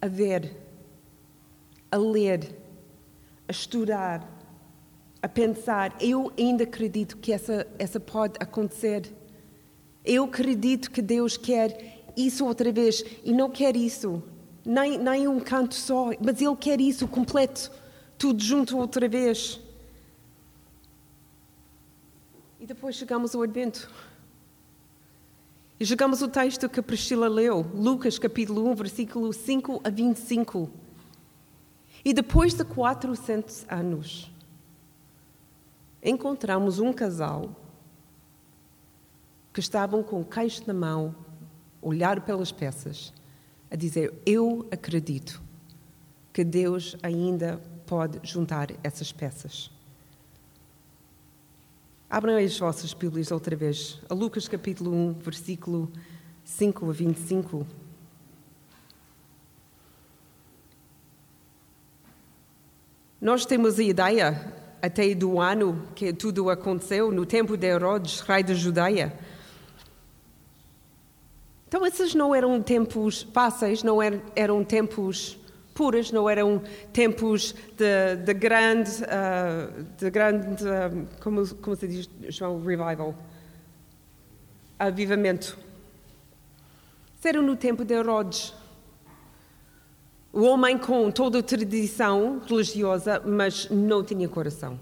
a 0.00 0.06
ver, 0.06 0.56
a 1.90 1.96
ler, 1.96 2.65
a 3.48 3.52
estudar, 3.52 4.28
a 5.22 5.28
pensar. 5.28 5.96
Eu 6.00 6.32
ainda 6.38 6.64
acredito 6.64 7.16
que 7.16 7.32
essa, 7.32 7.66
essa 7.78 8.00
pode 8.00 8.34
acontecer. 8.40 9.12
Eu 10.04 10.24
acredito 10.24 10.90
que 10.90 11.02
Deus 11.02 11.36
quer 11.36 12.04
isso 12.16 12.46
outra 12.46 12.72
vez 12.72 13.04
e 13.24 13.32
não 13.32 13.50
quer 13.50 13.76
isso, 13.76 14.22
nem, 14.64 14.98
nem 14.98 15.28
um 15.28 15.38
canto 15.38 15.74
só, 15.74 16.10
mas 16.24 16.40
Ele 16.40 16.56
quer 16.56 16.80
isso 16.80 17.06
completo, 17.06 17.70
tudo 18.16 18.42
junto 18.42 18.78
outra 18.78 19.08
vez. 19.08 19.60
E 22.58 22.66
depois 22.66 22.96
chegamos 22.96 23.34
ao 23.34 23.42
Advento. 23.42 23.90
E 25.78 25.84
chegamos 25.84 26.22
ao 26.22 26.28
texto 26.28 26.68
que 26.70 26.80
a 26.80 26.82
Priscila 26.82 27.28
leu, 27.28 27.60
Lucas 27.74 28.18
capítulo 28.18 28.66
1, 28.70 28.74
versículo 28.74 29.32
5 29.32 29.82
a 29.84 29.90
25. 29.90 30.70
E 32.04 32.12
depois 32.12 32.54
de 32.54 32.64
400 32.64 33.66
anos, 33.68 34.32
encontramos 36.02 36.78
um 36.78 36.92
casal 36.92 37.50
que 39.52 39.60
estavam 39.60 40.02
com 40.02 40.20
o 40.20 40.24
queixo 40.24 40.62
na 40.66 40.74
mão, 40.74 41.14
olhar 41.80 42.20
pelas 42.20 42.52
peças, 42.52 43.12
a 43.70 43.76
dizer: 43.76 44.12
Eu 44.24 44.68
acredito 44.70 45.42
que 46.32 46.44
Deus 46.44 46.96
ainda 47.02 47.60
pode 47.86 48.20
juntar 48.22 48.68
essas 48.84 49.10
peças. 49.12 49.70
Abram 52.08 52.36
as 52.36 52.58
vossas 52.58 52.92
Bíblias 52.92 53.32
outra 53.32 53.56
vez, 53.56 54.00
a 54.08 54.14
Lucas 54.14 54.46
capítulo 54.46 54.94
1, 54.94 55.14
versículo 55.14 55.90
5 56.44 56.88
a 56.88 56.92
25. 56.92 57.66
Nós 63.20 63.46
temos 63.46 63.78
a 63.78 63.82
ideia, 63.82 64.52
até 64.82 65.14
do 65.14 65.40
ano 65.40 65.88
que 65.94 66.12
tudo 66.12 66.50
aconteceu, 66.50 67.10
no 67.10 67.24
tempo 67.24 67.56
de 67.56 67.66
Herodes, 67.66 68.20
rei 68.20 68.42
da 68.42 68.52
Judeia. 68.52 69.12
Então, 71.66 71.84
esses 71.86 72.14
não 72.14 72.34
eram 72.34 72.62
tempos 72.62 73.26
fáceis, 73.32 73.82
não 73.82 74.02
eram, 74.02 74.20
eram 74.36 74.62
tempos 74.62 75.38
puros, 75.74 76.12
não 76.12 76.28
eram 76.28 76.62
tempos 76.92 77.54
de, 77.76 78.16
de 78.16 78.34
grande, 78.34 78.90
uh, 79.02 79.84
de 79.96 80.10
grande 80.10 80.64
uh, 80.64 81.06
como, 81.20 81.54
como 81.56 81.74
se 81.74 81.88
diz, 81.88 82.10
João, 82.28 82.62
revival, 82.62 83.14
avivamento. 84.78 85.58
Isso 87.18 87.28
era 87.28 87.40
no 87.40 87.56
tempo 87.56 87.82
de 87.82 87.94
Herodes. 87.94 88.54
O 90.36 90.42
homem 90.42 90.76
com 90.76 91.10
toda 91.10 91.38
a 91.38 91.42
tradição 91.42 92.42
religiosa, 92.46 93.22
mas 93.24 93.70
não 93.70 94.04
tinha 94.04 94.28
coração. 94.28 94.78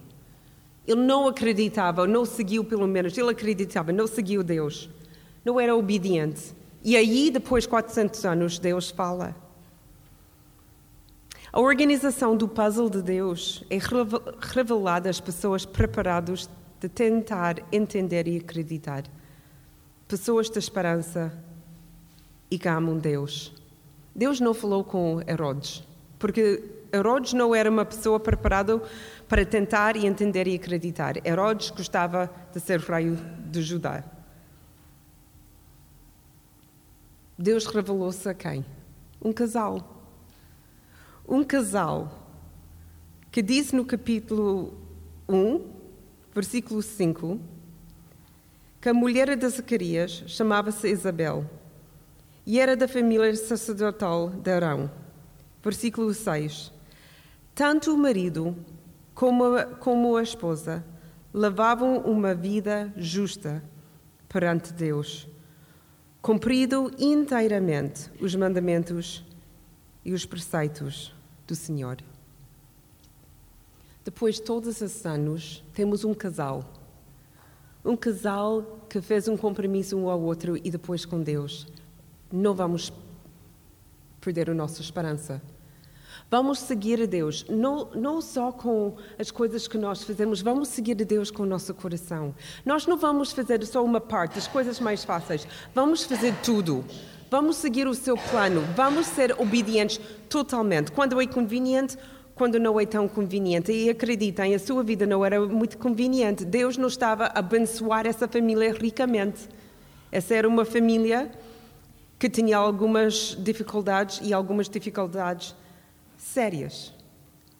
Ele 0.84 1.00
não 1.00 1.28
acreditava, 1.28 2.08
não 2.08 2.24
seguiu 2.24 2.64
pelo 2.64 2.88
menos, 2.88 3.16
ele 3.16 3.30
acreditava, 3.30 3.92
não 3.92 4.08
seguiu 4.08 4.42
Deus. 4.42 4.90
Não 5.44 5.60
era 5.60 5.76
obediente. 5.76 6.52
E 6.82 6.96
aí, 6.96 7.30
depois 7.30 7.62
de 7.62 7.68
400 7.68 8.24
anos, 8.24 8.58
Deus 8.58 8.90
fala. 8.90 9.32
A 11.52 11.60
organização 11.60 12.36
do 12.36 12.48
puzzle 12.48 12.90
de 12.90 13.00
Deus 13.00 13.62
é 13.70 13.78
revelada 14.40 15.08
às 15.08 15.20
pessoas 15.20 15.64
preparadas 15.64 16.50
de 16.80 16.88
tentar 16.88 17.62
entender 17.70 18.26
e 18.26 18.38
acreditar. 18.38 19.04
Pessoas 20.08 20.50
de 20.50 20.58
esperança 20.58 21.32
e 22.50 22.58
que 22.58 22.66
amam 22.66 22.98
Deus. 22.98 23.63
Deus 24.14 24.38
não 24.38 24.54
falou 24.54 24.84
com 24.84 25.20
Herodes, 25.26 25.82
porque 26.18 26.62
Herodes 26.92 27.32
não 27.32 27.52
era 27.52 27.68
uma 27.68 27.84
pessoa 27.84 28.20
preparada 28.20 28.80
para 29.28 29.44
tentar 29.44 29.96
e 29.96 30.06
entender 30.06 30.46
e 30.46 30.54
acreditar. 30.54 31.16
Herodes 31.26 31.70
gostava 31.70 32.30
de 32.52 32.60
ser 32.60 32.78
rei 32.78 33.16
de 33.50 33.62
Judá. 33.62 34.04
Deus 37.36 37.66
revelou-se 37.66 38.28
a 38.28 38.34
quem? 38.34 38.64
Um 39.20 39.32
casal. 39.32 40.06
Um 41.26 41.42
casal 41.42 42.20
que 43.32 43.42
disse 43.42 43.74
no 43.74 43.84
capítulo 43.84 44.72
1, 45.28 45.68
versículo 46.32 46.80
5, 46.80 47.40
que 48.80 48.88
a 48.88 48.94
mulher 48.94 49.36
de 49.36 49.48
Zacarias 49.48 50.22
chamava-se 50.28 50.88
Isabel 50.88 51.44
e 52.46 52.60
era 52.60 52.76
da 52.76 52.86
família 52.86 53.34
sacerdotal 53.34 54.28
de 54.28 54.50
Arão, 54.50 54.90
Versículo 55.62 56.12
6. 56.12 56.70
Tanto 57.54 57.94
o 57.94 57.96
marido 57.96 58.54
como 59.14 59.44
a, 59.44 59.64
como 59.64 60.14
a 60.14 60.22
esposa 60.22 60.84
levavam 61.32 62.00
uma 62.00 62.34
vida 62.34 62.92
justa 62.98 63.64
perante 64.28 64.74
Deus, 64.74 65.26
cumprido 66.20 66.90
inteiramente 66.98 68.10
os 68.20 68.34
mandamentos 68.34 69.24
e 70.04 70.12
os 70.12 70.26
preceitos 70.26 71.14
do 71.46 71.54
Senhor. 71.54 71.96
Depois 74.04 74.34
de 74.34 74.42
todos 74.42 74.68
esses 74.68 75.06
anos, 75.06 75.64
temos 75.72 76.04
um 76.04 76.12
casal. 76.12 76.62
Um 77.82 77.96
casal 77.96 78.84
que 78.88 79.00
fez 79.00 79.28
um 79.28 79.36
compromisso 79.36 79.96
um 79.96 80.10
ao 80.10 80.20
outro 80.20 80.58
e 80.58 80.70
depois 80.70 81.06
com 81.06 81.22
Deus. 81.22 81.66
Não 82.36 82.52
vamos 82.52 82.92
perder 84.20 84.50
a 84.50 84.54
nossa 84.54 84.80
esperança. 84.80 85.40
Vamos 86.28 86.58
seguir 86.58 87.00
a 87.00 87.06
Deus, 87.06 87.46
não, 87.48 87.90
não 87.94 88.20
só 88.20 88.50
com 88.50 88.96
as 89.16 89.30
coisas 89.30 89.68
que 89.68 89.78
nós 89.78 90.02
fazemos, 90.02 90.42
vamos 90.42 90.68
seguir 90.68 91.00
a 91.00 91.04
Deus 91.04 91.30
com 91.30 91.44
o 91.44 91.46
nosso 91.46 91.72
coração. 91.74 92.34
Nós 92.66 92.88
não 92.88 92.96
vamos 92.96 93.30
fazer 93.30 93.64
só 93.64 93.84
uma 93.84 94.00
parte, 94.00 94.36
as 94.36 94.48
coisas 94.48 94.80
mais 94.80 95.04
fáceis, 95.04 95.46
vamos 95.72 96.02
fazer 96.02 96.34
tudo. 96.42 96.84
Vamos 97.30 97.56
seguir 97.56 97.86
o 97.86 97.94
seu 97.94 98.16
plano, 98.16 98.62
vamos 98.74 99.06
ser 99.06 99.40
obedientes 99.40 100.00
totalmente. 100.28 100.90
Quando 100.90 101.20
é 101.20 101.26
conveniente, 101.28 101.96
quando 102.34 102.58
não 102.58 102.80
é 102.80 102.86
tão 102.86 103.06
conveniente. 103.06 103.70
E 103.70 103.88
acreditem, 103.88 104.56
a 104.56 104.58
sua 104.58 104.82
vida 104.82 105.06
não 105.06 105.24
era 105.24 105.40
muito 105.40 105.78
conveniente. 105.78 106.44
Deus 106.44 106.76
não 106.76 106.88
estava 106.88 107.26
a 107.26 107.38
abençoar 107.38 108.08
essa 108.08 108.26
família 108.26 108.72
ricamente. 108.72 109.48
Essa 110.10 110.34
era 110.34 110.48
uma 110.48 110.64
família 110.64 111.30
que 112.24 112.30
tinha 112.30 112.56
algumas 112.56 113.36
dificuldades 113.38 114.18
e 114.22 114.32
algumas 114.32 114.66
dificuldades 114.66 115.54
sérias. 116.16 116.90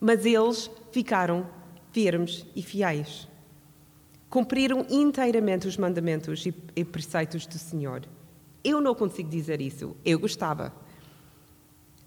Mas 0.01 0.25
eles 0.25 0.71
ficaram 0.91 1.47
firmes 1.93 2.47
e 2.57 2.63
fiéis. 2.63 3.29
Cumpriram 4.31 4.87
inteiramente 4.89 5.69
os 5.69 5.77
mandamentos 5.77 6.47
e 6.75 6.83
preceitos 6.83 7.45
do 7.45 7.59
Senhor. 7.59 8.09
Eu 8.65 8.81
não 8.81 8.95
consigo 8.95 9.29
dizer 9.29 9.61
isso. 9.61 9.95
Eu 10.03 10.19
gostava. 10.19 10.73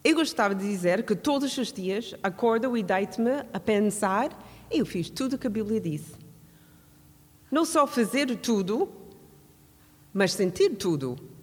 Eu 0.03 0.15
gostava 0.15 0.55
de 0.55 0.67
dizer 0.67 1.03
que 1.03 1.15
todos 1.15 1.55
os 1.59 1.71
dias 1.71 2.15
acordo 2.23 2.75
e 2.75 2.81
deito-me 2.81 3.45
a 3.53 3.59
pensar 3.59 4.31
e 4.71 4.79
eu 4.79 4.85
fiz 4.87 5.11
tudo 5.11 5.35
o 5.35 5.37
que 5.37 5.45
a 5.45 5.51
Bíblia 5.51 5.79
disse. 5.79 6.15
Não 7.51 7.63
só 7.63 7.85
fazer 7.85 8.35
tudo, 8.37 8.89
mas 10.11 10.33
sentir 10.33 10.71
tudo 10.71 11.36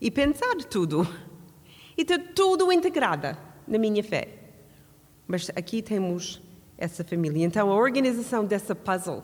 e 0.00 0.10
pensar 0.10 0.56
tudo 0.68 1.06
e 1.96 2.04
ter 2.04 2.32
tudo 2.32 2.72
integrado 2.72 3.36
na 3.66 3.78
minha 3.78 4.02
fé. 4.02 4.28
Mas 5.26 5.50
aqui 5.54 5.82
temos 5.82 6.42
essa 6.78 7.04
família. 7.04 7.44
Então, 7.44 7.70
a 7.70 7.74
organização 7.74 8.44
dessa 8.44 8.74
puzzle 8.74 9.22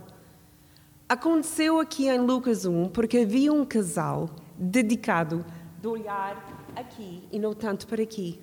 aconteceu 1.09 1.81
aqui 1.81 2.09
em 2.09 2.19
Lucas 2.19 2.65
1 2.65 2.91
porque 2.91 3.19
havia 3.19 3.53
um 3.53 3.65
casal 3.65 4.29
dedicado 4.59 5.45
de 5.81 5.89
olhar 5.89 6.71
aqui 6.77 7.23
e 7.33 7.39
não 7.39 7.55
tanto 7.55 7.87
para 7.87 8.03
aqui. 8.03 8.41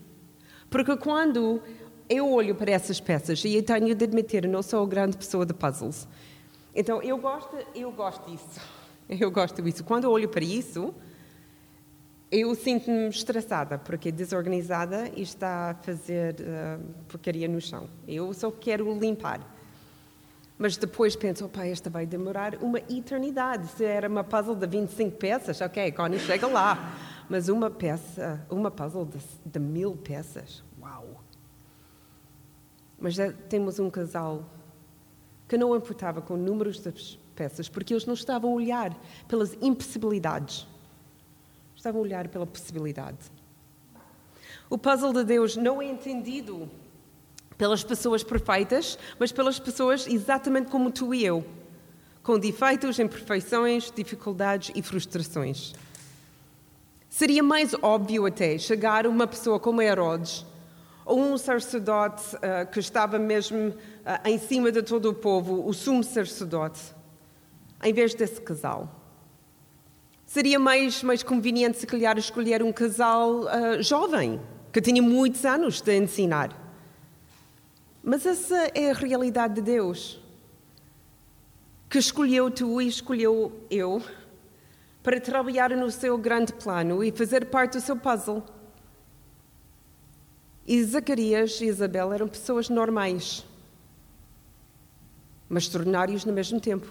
Porque 0.70 0.98
quando 0.98 1.62
eu 2.10 2.32
olho 2.32 2.56
para 2.56 2.72
essas 2.72 3.00
peças, 3.00 3.44
e 3.46 3.56
eu 3.56 3.64
tenho 3.64 3.94
de 3.96 4.04
admitir, 4.04 4.48
não 4.48 4.64
sou 4.64 4.86
grande 4.88 5.16
pessoa 5.16 5.46
de 5.46 5.54
puzzles, 5.54 6.08
então 6.76 7.02
eu 7.02 7.18
gosto, 7.18 7.56
eu 7.76 7.92
gosto 7.92 8.30
disso. 8.30 8.60
Eu 9.08 9.30
gosto 9.30 9.62
disso. 9.62 9.84
Quando 9.84 10.06
eu 10.06 10.12
olho 10.12 10.30
para 10.30 10.44
isso, 10.44 10.94
eu 12.34 12.56
sinto-me 12.56 13.10
estressada, 13.10 13.78
porque 13.78 14.10
é 14.10 14.12
desorganizada 14.12 15.08
e 15.16 15.22
está 15.22 15.70
a 15.70 15.74
fazer 15.76 16.36
uh, 16.40 16.84
porcaria 17.08 17.48
no 17.48 17.62
chão. 17.62 17.88
Eu 18.08 18.34
só 18.34 18.50
quero 18.50 18.92
limpar. 18.98 19.40
Mas 20.58 20.76
depois 20.76 21.16
penso, 21.16 21.46
opa, 21.46 21.68
esta 21.68 21.92
vai 21.92 22.08
demorar 22.08 22.56
uma 22.56 22.80
eternidade. 22.80 23.68
Se 23.68 23.86
era 23.86 24.10
uma 24.10 24.24
puzzle 24.24 24.56
de 24.56 24.66
25 24.66 25.16
peças, 25.16 25.62
ok, 25.62 25.92
Connie 25.92 26.18
chega 26.18 26.48
lá. 26.48 26.98
Mas 27.30 27.50
uma 27.50 27.70
peça, 27.70 28.44
uma 28.50 28.72
puzzle 28.72 29.06
de, 29.06 29.20
de 29.46 29.60
mil 29.60 29.96
peças, 29.96 30.64
uau! 30.82 31.22
Mas 33.00 33.14
já 33.14 33.32
temos 33.32 33.78
um 33.78 33.92
casal 33.92 34.44
que 35.48 35.56
não 35.56 35.76
importava 35.76 36.20
com 36.20 36.36
números 36.36 36.80
de 36.80 37.20
peças, 37.36 37.70
porque 37.70 37.94
eles 37.94 38.08
não 38.08 38.16
estavam 38.16 38.50
a 38.50 38.54
olhar 38.54 38.98
pelas 39.28 39.56
impossibilidades 39.62 40.68
Estavam 41.84 42.00
a 42.00 42.04
olhar 42.06 42.30
pela 42.30 42.48
possibilidade. 42.48 43.18
O 44.70 44.78
puzzle 44.78 45.12
de 45.12 45.26
Deus 45.26 45.58
não 45.58 45.82
é 45.82 45.86
entendido 45.86 46.72
pelas 47.58 47.84
pessoas 47.84 48.24
perfeitas, 48.24 48.98
mas 49.20 49.34
pelas 49.34 49.60
pessoas 49.60 50.08
exatamente 50.08 50.72
como 50.72 50.90
tu 50.90 51.14
e 51.14 51.26
eu, 51.26 51.46
com 52.24 52.40
defeitos, 52.40 53.00
imperfeições, 53.00 53.92
dificuldades 53.92 54.72
e 54.74 54.82
frustrações. 54.82 55.74
Seria 57.10 57.44
mais 57.44 57.74
óbvio 57.82 58.26
até 58.26 58.58
chegar 58.58 59.06
uma 59.06 59.28
pessoa 59.28 59.60
como 59.60 59.82
Herodes, 59.82 60.46
ou 61.04 61.20
um 61.20 61.38
sacerdote 61.38 62.34
uh, 62.38 62.66
que 62.72 62.80
estava 62.80 63.20
mesmo 63.20 63.72
uh, 63.72 63.76
em 64.24 64.40
cima 64.40 64.72
de 64.72 64.82
todo 64.84 65.10
o 65.10 65.14
povo, 65.14 65.68
o 65.68 65.74
sumo 65.74 66.02
sacerdote, 66.02 66.80
em 67.84 67.92
vez 67.92 68.16
desse 68.16 68.40
casal. 68.40 69.03
Seria 70.34 70.58
mais, 70.58 71.04
mais 71.04 71.22
conveniente, 71.22 71.78
se 71.78 71.86
calhar, 71.86 72.18
escolher 72.18 72.64
um 72.64 72.74
casal 72.74 73.42
uh, 73.42 73.84
jovem, 73.84 74.42
que 74.72 74.82
tinha 74.82 75.00
muitos 75.00 75.46
anos 75.46 75.80
de 75.80 75.96
ensinar. 75.96 76.50
Mas 78.04 78.26
essa 78.26 78.72
é 78.74 78.90
a 78.90 78.96
realidade 78.96 79.54
de 79.54 79.62
Deus, 79.62 80.20
que 81.88 82.00
escolheu 82.00 82.50
tu 82.50 82.82
e 82.82 82.88
escolheu 82.88 83.52
eu 83.70 84.02
para 85.04 85.22
trabalhar 85.22 85.70
no 85.70 85.92
seu 85.92 86.18
grande 86.18 86.52
plano 86.52 87.04
e 87.04 87.12
fazer 87.12 87.46
parte 87.52 87.74
do 87.74 87.82
seu 87.82 87.96
puzzle. 87.96 88.44
E 90.66 90.84
Zacarias 90.84 91.62
e 91.62 91.66
Isabel 91.66 92.12
eram 92.12 92.28
pessoas 92.28 92.70
normais, 92.70 93.46
mas 95.48 95.66
extraordinários 95.66 96.26
no 96.26 96.34
mesmo 96.34 96.60
tempo. 96.60 96.90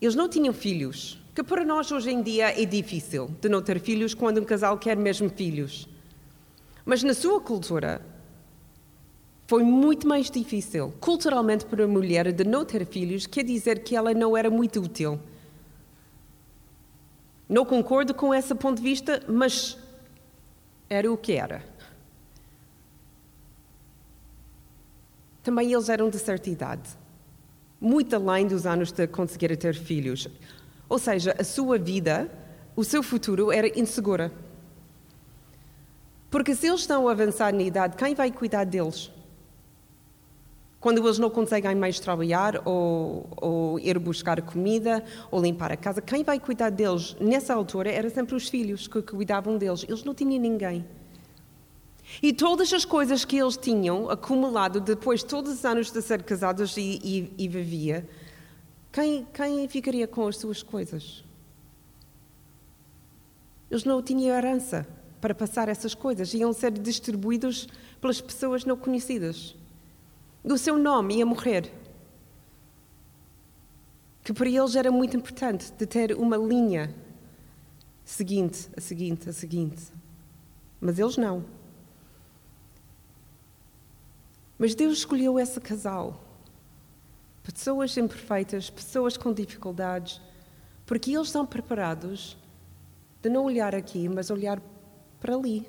Eles 0.00 0.16
não 0.16 0.28
tinham 0.28 0.52
filhos, 0.52 1.20
que 1.38 1.42
para 1.44 1.64
nós 1.64 1.92
hoje 1.92 2.10
em 2.10 2.20
dia 2.20 2.60
é 2.60 2.64
difícil 2.64 3.28
de 3.40 3.48
não 3.48 3.62
ter 3.62 3.78
filhos 3.78 4.12
quando 4.12 4.40
um 4.40 4.44
casal 4.44 4.76
quer 4.76 4.96
mesmo 4.96 5.30
filhos. 5.30 5.88
Mas 6.84 7.04
na 7.04 7.14
sua 7.14 7.40
cultura 7.40 8.04
foi 9.46 9.62
muito 9.62 10.08
mais 10.08 10.28
difícil. 10.32 10.92
Culturalmente, 11.00 11.64
para 11.64 11.84
a 11.84 11.86
mulher 11.86 12.32
de 12.32 12.42
não 12.42 12.64
ter 12.64 12.84
filhos, 12.84 13.24
quer 13.24 13.44
dizer 13.44 13.84
que 13.84 13.94
ela 13.94 14.12
não 14.12 14.36
era 14.36 14.50
muito 14.50 14.80
útil. 14.80 15.20
Não 17.48 17.64
concordo 17.64 18.12
com 18.12 18.34
esse 18.34 18.52
ponto 18.56 18.78
de 18.78 18.82
vista, 18.82 19.22
mas 19.28 19.78
era 20.90 21.12
o 21.12 21.16
que 21.16 21.34
era. 21.34 21.64
Também 25.44 25.72
eles 25.72 25.88
eram 25.88 26.10
de 26.10 26.18
certa 26.18 26.50
idade, 26.50 26.90
muito 27.80 28.16
além 28.16 28.48
dos 28.48 28.66
anos 28.66 28.90
de 28.90 29.06
conseguir 29.06 29.56
ter 29.56 29.76
filhos. 29.76 30.26
Ou 30.88 30.98
seja, 30.98 31.36
a 31.38 31.44
sua 31.44 31.78
vida, 31.78 32.30
o 32.74 32.82
seu 32.82 33.02
futuro 33.02 33.52
era 33.52 33.68
insegura. 33.78 34.32
Porque 36.30 36.54
se 36.54 36.66
eles 36.66 36.80
estão 36.80 37.08
a 37.08 37.12
avançar 37.12 37.52
na 37.52 37.62
idade, 37.62 37.96
quem 37.96 38.14
vai 38.14 38.30
cuidar 38.30 38.64
deles? 38.64 39.10
Quando 40.80 41.04
eles 41.04 41.18
não 41.18 41.28
conseguem 41.28 41.74
mais 41.74 41.98
trabalhar, 41.98 42.62
ou, 42.64 43.26
ou, 43.36 43.80
ir 43.80 43.98
buscar 43.98 44.40
comida, 44.42 45.04
ou 45.30 45.42
limpar 45.42 45.72
a 45.72 45.76
casa, 45.76 46.00
quem 46.00 46.22
vai 46.22 46.38
cuidar 46.38 46.70
deles? 46.70 47.16
Nessa 47.20 47.52
altura, 47.52 47.90
eram 47.90 48.08
sempre 48.08 48.36
os 48.36 48.48
filhos 48.48 48.86
que 48.86 49.02
cuidavam 49.02 49.58
deles. 49.58 49.84
Eles 49.88 50.04
não 50.04 50.14
tinham 50.14 50.40
ninguém. 50.40 50.86
E 52.22 52.32
todas 52.32 52.72
as 52.72 52.84
coisas 52.84 53.24
que 53.24 53.36
eles 53.36 53.56
tinham 53.56 54.08
acumulado 54.08 54.80
depois 54.80 55.20
de 55.20 55.26
todos 55.26 55.52
os 55.52 55.64
anos 55.64 55.90
de 55.90 56.00
ser 56.00 56.22
casados 56.22 56.76
e, 56.76 57.00
e, 57.02 57.32
e 57.36 57.48
vivia, 57.48 58.08
quem, 58.98 59.24
quem 59.32 59.68
ficaria 59.68 60.08
com 60.08 60.26
as 60.26 60.38
suas 60.38 60.60
coisas? 60.60 61.24
Eles 63.70 63.84
não 63.84 64.02
tinham 64.02 64.36
herança 64.36 64.88
para 65.20 65.32
passar 65.32 65.68
essas 65.68 65.94
coisas, 65.94 66.34
iam 66.34 66.52
ser 66.52 66.72
distribuídos 66.72 67.68
pelas 68.00 68.20
pessoas 68.20 68.64
não 68.64 68.76
conhecidas. 68.76 69.54
O 70.42 70.58
seu 70.58 70.76
nome 70.76 71.18
ia 71.18 71.26
morrer. 71.26 71.72
Que 74.24 74.32
para 74.32 74.48
eles 74.48 74.74
era 74.74 74.90
muito 74.90 75.16
importante 75.16 75.70
de 75.70 75.86
ter 75.86 76.16
uma 76.16 76.36
linha 76.36 76.92
seguinte, 78.04 78.68
a 78.76 78.80
seguinte, 78.80 79.28
a 79.28 79.32
seguinte. 79.32 79.92
Mas 80.80 80.98
eles 80.98 81.16
não. 81.16 81.44
Mas 84.58 84.74
Deus 84.74 84.98
escolheu 84.98 85.38
esse 85.38 85.60
casal 85.60 86.27
pessoas 87.52 87.96
imperfeitas, 87.96 88.68
pessoas 88.68 89.16
com 89.16 89.32
dificuldades, 89.32 90.20
porque 90.84 91.12
eles 91.12 91.28
estão 91.28 91.46
preparados 91.46 92.36
de 93.22 93.28
não 93.28 93.44
olhar 93.44 93.74
aqui, 93.74 94.08
mas 94.08 94.30
olhar 94.30 94.60
para 95.20 95.34
ali. 95.34 95.66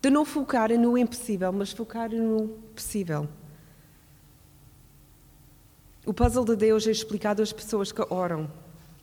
de 0.00 0.10
não 0.10 0.24
focar 0.24 0.70
no 0.78 0.96
impossível, 0.96 1.52
mas 1.52 1.72
focar 1.72 2.10
no 2.10 2.48
possível. 2.74 3.28
O 6.04 6.14
puzzle 6.14 6.44
de 6.44 6.54
Deus 6.54 6.86
é 6.86 6.92
explicado 6.92 7.42
às 7.42 7.52
pessoas 7.52 7.90
que 7.90 8.00
oram, 8.08 8.48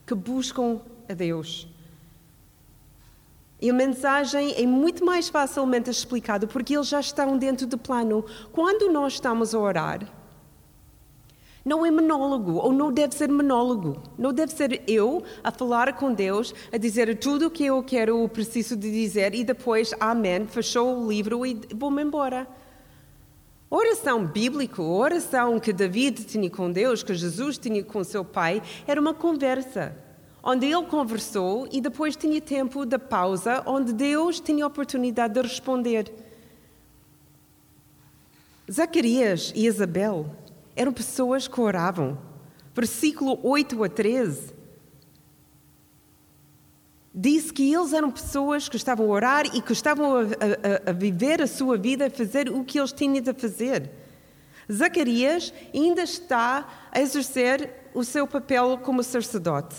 que 0.08 0.16
buscam 0.16 0.80
a 1.10 1.14
Deus. 1.14 1.68
E 3.60 3.70
a 3.70 3.74
mensagem 3.74 4.54
é 4.56 4.66
muito 4.66 5.04
mais 5.04 5.28
facilmente 5.28 5.90
explicada 5.90 6.48
porque 6.48 6.74
eles 6.74 6.88
já 6.88 7.02
estão 7.02 7.38
dentro 7.38 7.68
do 7.68 7.78
plano. 7.78 8.24
Quando 8.54 8.90
nós 8.90 9.14
estamos 9.14 9.54
a 9.54 9.60
orar, 9.60 10.23
não 11.66 11.86
é 11.86 11.92
monólogo, 11.92 12.56
ou 12.56 12.74
não 12.74 12.92
deve 12.92 13.16
ser 13.16 13.30
monólogo. 13.30 14.02
Não 14.18 14.34
deve 14.34 14.52
ser 14.52 14.84
eu 14.86 15.24
a 15.42 15.50
falar 15.50 15.94
com 15.94 16.14
Deus, 16.14 16.54
a 16.72 16.78
dizer 16.78 17.18
tudo 17.18 17.48
o 17.48 17.52
que 17.52 17.66
eu 17.66 17.82
quero 17.82 18.18
ou 18.18 18.28
preciso 18.28 18.76
de 18.76 18.92
dizer 18.92 19.34
e 19.34 19.44
depois, 19.44 19.94
amém, 20.00 20.46
fechou 20.46 20.98
o 20.98 21.10
livro 21.10 21.46
e 21.46 21.62
vou-me 21.74 22.04
embora. 22.04 22.46
oração 23.70 24.26
bíblica, 24.26 24.82
a 24.82 24.86
oração 24.86 25.60
que 25.60 25.72
David 25.72 26.26
tinha 26.26 26.50
com 26.50 26.70
Deus, 26.70 27.02
que 27.02 27.14
Jesus 27.14 27.58
tinha 27.58 27.82
com 27.82 28.04
seu 28.04 28.26
pai, 28.26 28.62
era 28.86 29.00
uma 29.00 29.14
conversa, 29.14 29.96
onde 30.44 30.66
ele 30.66 30.86
conversou 30.86 31.66
e 31.72 31.80
depois 31.80 32.18
tinha 32.18 32.42
tempo 32.42 32.86
de 32.86 33.00
pausa, 33.00 33.64
onde 33.66 33.94
Deus 33.94 34.42
tinha 34.42 34.66
a 34.66 34.68
oportunidade 34.68 35.34
de 35.36 35.42
responder. 35.42 36.14
Zacarias 38.70 39.52
e 39.56 39.66
Isabel 39.66 40.26
eram 40.76 40.94
pessoas 40.94 41.48
que 41.48 41.60
oravam. 41.60 42.18
Versículo 42.74 43.40
8 43.44 43.84
a 43.84 43.90
13. 43.90 44.54
Diz 47.16 47.52
que 47.52 47.72
eles 47.72 47.94
eram 47.94 48.10
pessoas 48.10 48.68
que 48.68 48.76
estavam 48.76 49.06
a 49.06 49.10
orar 49.10 49.46
e 49.56 49.62
que 49.62 49.72
estavam 49.72 50.16
a, 50.16 50.22
a, 50.22 50.90
a 50.90 50.94
viver 50.94 51.42
a 51.42 51.48
sua 51.48 51.78
vida, 51.78 52.08
a 52.08 52.10
fazer 52.10 52.50
o 52.50 52.64
que 52.64 52.80
eles 52.80 52.92
tinham 52.92 53.22
de 53.22 53.34
fazer. 53.34 53.92
Zacarias 54.72 55.54
ainda 55.74 56.02
está 56.02 56.68
a 56.92 57.00
exercer 57.00 57.70
o 57.94 58.04
seu 58.04 58.26
papel 58.26 58.80
como 58.82 59.04
sacerdote. 59.04 59.76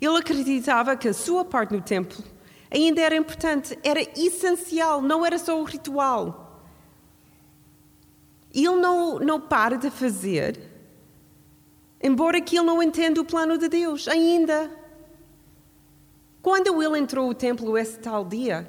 Ele 0.00 0.18
acreditava 0.18 0.96
que 0.96 1.08
a 1.08 1.14
sua 1.14 1.44
parte 1.44 1.72
no 1.72 1.80
templo 1.80 2.22
ainda 2.70 3.00
era 3.00 3.16
importante, 3.16 3.78
era 3.82 4.00
essencial, 4.18 5.00
não 5.00 5.24
era 5.24 5.38
só 5.38 5.58
o 5.58 5.64
ritual. 5.64 6.49
Ele 8.52 8.76
não, 8.76 9.18
não 9.18 9.40
para 9.40 9.76
de 9.76 9.90
fazer, 9.90 10.60
embora 12.02 12.40
que 12.40 12.56
ele 12.56 12.66
não 12.66 12.82
entenda 12.82 13.20
o 13.20 13.24
plano 13.24 13.56
de 13.56 13.68
Deus 13.68 14.08
ainda. 14.08 14.70
Quando 16.42 16.82
ele 16.82 16.98
entrou 16.98 17.28
no 17.28 17.34
templo 17.34 17.76
esse 17.76 17.98
tal 17.98 18.24
dia, 18.24 18.66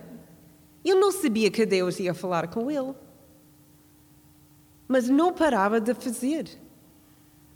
ele 0.83 0.99
não 0.99 1.11
sabia 1.11 1.49
que 1.49 1.65
Deus 1.65 1.99
ia 1.99 2.13
falar 2.13 2.47
com 2.47 2.69
ele. 2.69 2.93
Mas 4.87 5.07
não 5.07 5.33
parava 5.33 5.79
de 5.79 5.93
fazer. 5.93 6.49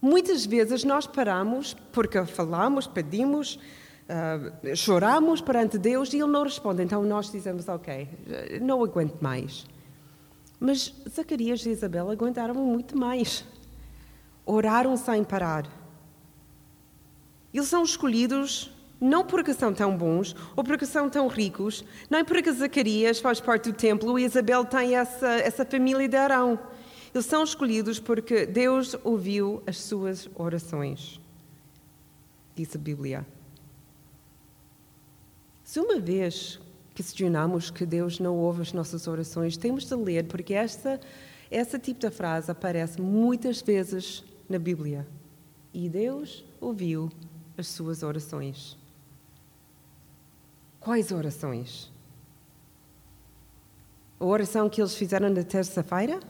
Muitas 0.01 0.45
vezes 0.45 0.83
nós 0.83 1.07
paramos 1.07 1.75
porque 1.91 2.23
falamos, 2.25 2.87
pedimos, 2.87 3.59
uh, 4.05 4.75
choramos 4.75 5.41
perante 5.41 5.77
Deus 5.77 6.13
e 6.13 6.17
Ele 6.17 6.27
não 6.27 6.43
responde. 6.43 6.83
Então 6.83 7.03
nós 7.03 7.31
dizemos: 7.31 7.67
Ok, 7.67 8.07
não 8.61 8.83
aguento 8.83 9.19
mais. 9.21 9.65
Mas 10.59 10.93
Zacarias 11.09 11.65
e 11.65 11.69
Isabel 11.69 12.09
aguentaram 12.09 12.55
muito 12.55 12.97
mais. 12.97 13.45
Oraram 14.45 14.95
sem 14.95 15.23
parar. 15.23 15.67
Eles 17.53 17.67
são 17.67 17.83
escolhidos 17.83 18.71
não 18.99 19.25
porque 19.25 19.53
são 19.53 19.73
tão 19.73 19.95
bons 19.95 20.35
ou 20.55 20.63
porque 20.63 20.85
são 20.85 21.09
tão 21.09 21.27
ricos, 21.27 21.83
é 22.09 22.23
porque 22.23 22.51
Zacarias 22.51 23.19
faz 23.19 23.39
parte 23.39 23.71
do 23.71 23.77
templo 23.77 24.17
e 24.17 24.23
Isabel 24.23 24.65
tem 24.65 24.95
essa, 24.95 25.27
essa 25.35 25.65
família 25.65 26.07
de 26.07 26.15
Arão. 26.15 26.59
Eles 27.13 27.25
são 27.25 27.43
escolhidos 27.43 27.99
porque 27.99 28.45
Deus 28.45 28.95
ouviu 29.03 29.63
as 29.65 29.79
suas 29.79 30.29
orações, 30.35 31.19
diz 32.55 32.75
a 32.75 32.79
Bíblia. 32.79 33.25
Se 35.63 35.79
uma 35.79 35.99
vez 35.99 36.59
questionamos 36.95 37.69
que 37.69 37.85
Deus 37.85 38.19
não 38.19 38.37
ouve 38.37 38.61
as 38.61 38.71
nossas 38.71 39.05
orações, 39.05 39.57
temos 39.57 39.85
de 39.85 39.93
ler, 39.95 40.23
porque 40.23 40.53
essa 40.53 41.77
tipo 41.77 41.99
de 41.99 42.09
frase 42.09 42.49
aparece 42.49 43.01
muitas 43.01 43.61
vezes 43.61 44.23
na 44.47 44.57
Bíblia. 44.57 45.05
E 45.73 45.89
Deus 45.89 46.45
ouviu 46.61 47.11
as 47.57 47.67
suas 47.67 48.01
orações. 48.01 48.77
Quais 50.79 51.11
orações? 51.11 51.91
A 54.17 54.23
oração 54.23 54.69
que 54.69 54.81
eles 54.81 54.95
fizeram 54.95 55.29
na 55.29 55.43
terça-feira? 55.43 56.21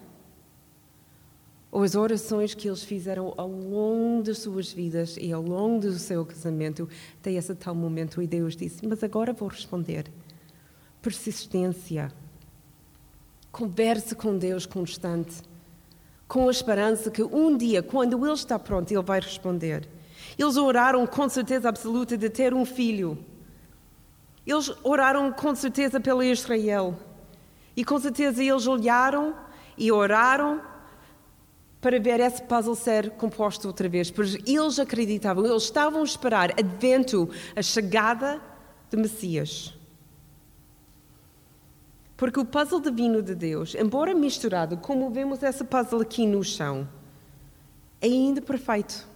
Ou 1.71 1.83
as 1.83 1.93
orações 1.93 2.55
que 2.55 2.67
eles 2.67 2.83
fizeram 2.83 3.35
ao 3.37 3.49
longo 3.49 4.23
das 4.23 4.39
suas 4.39 4.71
vidas 4.71 5.15
e 5.19 5.31
ao 5.31 5.43
longo 5.43 5.81
do 5.81 5.99
seu 5.99 6.25
casamento, 6.25 6.89
até 7.19 7.33
esse 7.33 7.53
tal 7.53 7.75
momento, 7.75 8.19
e 8.21 8.25
Deus 8.25 8.55
disse: 8.55 8.87
Mas 8.87 9.03
agora 9.03 9.33
vou 9.33 9.49
responder 9.49 10.05
persistência. 11.05 12.11
Converse 13.51 14.15
com 14.15 14.35
Deus 14.35 14.65
constante, 14.65 15.39
com 16.27 16.47
a 16.47 16.51
esperança 16.51 17.11
que 17.11 17.21
um 17.21 17.55
dia, 17.55 17.83
quando 17.83 18.25
Ele 18.25 18.33
está 18.33 18.57
pronto, 18.57 18.91
Ele 18.91 19.03
vai 19.03 19.19
responder. 19.19 19.87
Eles 20.35 20.57
oraram 20.57 21.05
com 21.05 21.29
certeza 21.29 21.69
absoluta 21.69 22.17
de 22.17 22.27
ter 22.27 22.55
um 22.55 22.65
filho. 22.65 23.23
Eles 24.47 24.71
oraram 24.83 25.31
com 25.31 25.53
certeza 25.53 25.99
pelo 25.99 26.23
Israel. 26.23 26.97
E 27.77 27.85
com 27.85 27.99
certeza 27.99 28.43
eles 28.43 28.65
olharam 28.65 29.35
e 29.77 29.91
oraram 29.91 30.59
para 31.79 31.99
ver 31.99 32.19
esse 32.19 32.41
puzzle 32.41 32.75
ser 32.75 33.11
composto 33.11 33.67
outra 33.67 33.87
vez. 33.87 34.09
Porque 34.09 34.41
eles 34.47 34.79
acreditavam, 34.79 35.45
eles 35.45 35.63
estavam 35.63 36.01
a 36.01 36.03
esperar 36.03 36.51
advento, 36.59 37.29
a 37.55 37.61
chegada 37.61 38.41
de 38.89 38.97
Messias. 38.97 39.74
Porque 42.17 42.39
o 42.39 42.45
puzzle 42.45 42.79
divino 42.79 43.21
de 43.21 43.35
Deus, 43.35 43.75
embora 43.75 44.13
misturado, 44.13 44.77
como 44.77 45.09
vemos 45.09 45.43
esse 45.43 45.63
puzzle 45.63 46.01
aqui 46.01 46.25
no 46.25 46.43
chão, 46.43 46.87
é 48.01 48.07
ainda 48.07 48.41
perfeito. 48.41 49.07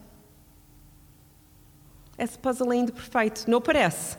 Esse 2.17 2.37
puzzle 2.37 2.73
é 2.73 2.75
ainda 2.75 2.91
perfeito, 2.91 3.49
não 3.49 3.61
parece. 3.61 4.17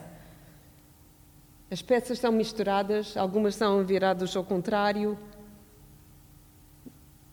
As 1.69 1.81
peças 1.81 2.17
são 2.19 2.31
misturadas, 2.31 3.15
algumas 3.15 3.55
são 3.55 3.83
viradas 3.85 4.35
ao 4.35 4.43
contrário. 4.43 5.17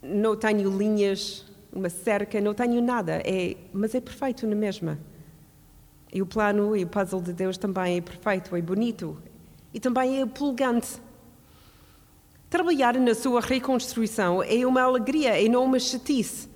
Não 0.03 0.37
tenho 0.37 0.71
linhas, 0.77 1.47
uma 1.73 1.89
cerca, 1.89 2.41
não 2.41 2.53
tenho 2.53 2.83
nada, 2.83 3.23
é, 3.25 3.57
mas 3.73 3.95
é 3.95 4.01
perfeito 4.01 4.47
na 4.47 4.55
mesma. 4.55 4.99
E 6.13 6.21
o 6.21 6.27
plano 6.27 6.77
e 6.77 6.85
o 6.85 6.87
puzzle 6.87 7.23
de 7.23 7.33
Deus 7.33 7.57
também 7.57 7.97
é 7.97 8.01
perfeito, 8.01 8.55
é 8.55 8.61
bonito 8.61 9.21
e 9.73 9.81
também 9.81 10.21
é 10.21 10.27
pulgante. 10.27 11.08
Trabalhar 12.51 12.95
na 12.95 13.15
sua 13.15 13.43
reconstrução 13.43 14.43
é 14.43 14.67
uma 14.67 14.81
alegria 14.81 15.39
e 15.39 15.51
não 15.51 15.65
uma 15.65 15.79
chatice. 15.79 16.49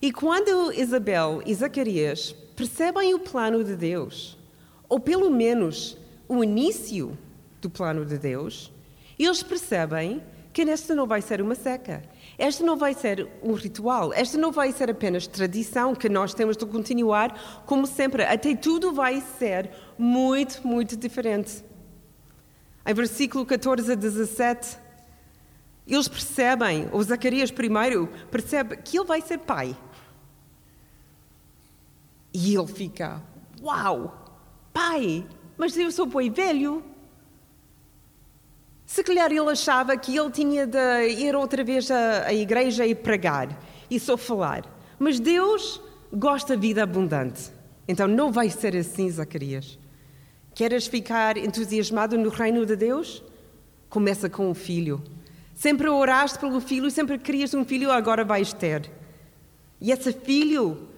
E 0.00 0.12
quando 0.12 0.72
Isabel 0.72 1.42
e 1.44 1.52
Zacarias 1.54 2.32
percebem 2.54 3.12
o 3.12 3.18
plano 3.18 3.64
de 3.64 3.74
Deus, 3.74 4.38
ou 4.88 5.00
pelo 5.00 5.28
menos 5.28 5.96
o 6.28 6.44
início 6.44 7.18
do 7.60 7.68
plano 7.68 8.04
de 8.04 8.16
Deus, 8.16 8.72
eles 9.18 9.42
percebem 9.42 10.22
que 10.52 10.62
esta 10.62 10.94
não 10.94 11.06
vai 11.06 11.20
ser 11.20 11.40
uma 11.40 11.56
seca. 11.56 12.04
Esta 12.38 12.64
não 12.64 12.76
vai 12.76 12.94
ser 12.94 13.28
um 13.42 13.54
ritual. 13.54 14.12
Esta 14.12 14.38
não 14.38 14.52
vai 14.52 14.70
ser 14.70 14.88
apenas 14.88 15.26
tradição 15.26 15.94
que 15.96 16.08
nós 16.08 16.32
temos 16.32 16.56
de 16.56 16.64
continuar 16.66 17.62
como 17.66 17.86
sempre. 17.86 18.22
Até 18.22 18.54
tudo 18.54 18.92
vai 18.92 19.20
ser 19.38 19.70
muito, 19.98 20.64
muito 20.66 20.96
diferente. 20.96 21.64
Em 22.84 22.94
versículo 22.94 23.46
14 23.46 23.92
a 23.92 23.94
17, 23.94 24.81
eles 25.86 26.08
percebem, 26.08 26.88
ou 26.92 27.02
Zacarias 27.02 27.50
primeiro 27.50 28.08
percebe 28.30 28.76
que 28.76 28.96
ele 28.98 29.06
vai 29.06 29.20
ser 29.20 29.38
pai. 29.38 29.76
E 32.32 32.54
ele 32.54 32.66
fica, 32.66 33.22
uau, 33.60 34.14
pai, 34.72 35.26
mas 35.56 35.76
eu 35.76 35.90
sou 35.90 36.06
boi 36.06 36.30
velho. 36.30 36.82
Se 38.86 39.02
calhar 39.02 39.30
ele 39.30 39.50
achava 39.50 39.96
que 39.96 40.16
ele 40.16 40.30
tinha 40.30 40.66
de 40.66 41.08
ir 41.08 41.34
outra 41.34 41.64
vez 41.64 41.90
à, 41.90 42.26
à 42.26 42.32
igreja 42.32 42.86
e 42.86 42.94
pregar 42.94 43.48
e 43.90 43.98
só 43.98 44.16
falar. 44.16 44.64
Mas 44.98 45.18
Deus 45.18 45.80
gosta 46.12 46.56
de 46.56 46.68
vida 46.68 46.82
abundante. 46.82 47.50
Então 47.88 48.06
não 48.06 48.30
vai 48.30 48.48
ser 48.50 48.76
assim, 48.76 49.10
Zacarias. 49.10 49.78
Queres 50.54 50.86
ficar 50.86 51.36
entusiasmado 51.36 52.16
no 52.18 52.28
reino 52.28 52.64
de 52.64 52.76
Deus? 52.76 53.22
Começa 53.88 54.28
com 54.28 54.50
o 54.50 54.54
filho. 54.54 55.02
Sempre 55.62 55.88
oraste 55.88 56.40
pelo 56.40 56.60
filho, 56.60 56.90
sempre 56.90 57.16
querias 57.16 57.54
um 57.54 57.64
filho, 57.64 57.92
agora 57.92 58.24
vais 58.24 58.52
ter. 58.52 58.90
E 59.80 59.92
esse 59.92 60.12
filho, 60.12 60.88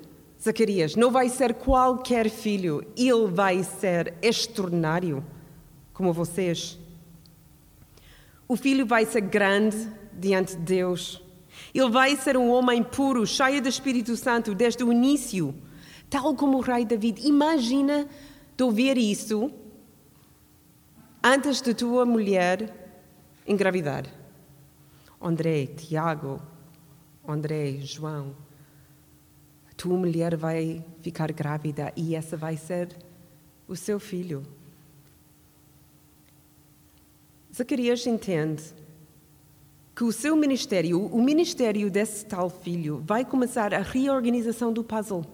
Zacarias, 0.42 0.96
não 0.96 1.11
vai 1.11 1.29
ser 1.29 1.53
qualquer 1.53 2.31
filho, 2.31 2.83
ele 2.96 3.27
vai 3.27 3.62
ser 3.62 4.14
extraordinário, 4.22 5.22
como 5.92 6.14
vocês. 6.14 6.79
O 8.48 8.57
filho 8.57 8.87
vai 8.87 9.05
ser 9.05 9.20
grande 9.20 9.87
diante 10.14 10.57
de 10.57 10.62
Deus. 10.62 11.22
Ele 11.74 11.90
vai 11.90 12.16
ser 12.16 12.35
um 12.35 12.50
homem 12.50 12.83
puro, 12.83 13.27
cheio 13.27 13.61
do 13.61 13.68
Espírito 13.68 14.16
Santo 14.16 14.55
desde 14.55 14.83
o 14.83 14.90
início, 14.90 15.55
tal 16.09 16.35
como 16.35 16.57
o 16.57 16.62
rei 16.62 16.87
David. 16.87 17.20
Imagina 17.29 18.09
de 18.57 18.64
ouvir 18.64 18.96
isso 18.96 19.53
antes 21.22 21.61
de 21.61 21.74
tua 21.74 22.07
mulher 22.07 23.03
engravidar. 23.46 24.23
André, 25.24 25.66
Tiago, 25.66 26.40
André, 27.26 27.78
João, 27.80 28.37
tua 29.74 29.96
mulher 29.96 30.37
vai 30.37 30.84
ficar 31.00 31.32
grávida 31.32 31.92
e 31.96 32.14
essa 32.14 32.37
vai 32.37 32.56
ser 32.56 32.88
o 33.66 33.74
seu 33.74 33.98
filho. 33.98 34.42
Zacarias 37.54 38.06
entende 38.06 38.62
que 39.94 40.04
o 40.04 40.12
seu 40.12 40.34
ministério, 40.37 41.06
o 41.06 41.22
ministério 41.22 41.90
desse 41.90 42.26
tal 42.26 42.50
filho, 42.50 43.02
vai 43.06 43.24
começar 43.24 43.72
a 43.72 43.78
reorganização 43.78 44.72
do 44.72 44.82
puzzle. 44.82 45.24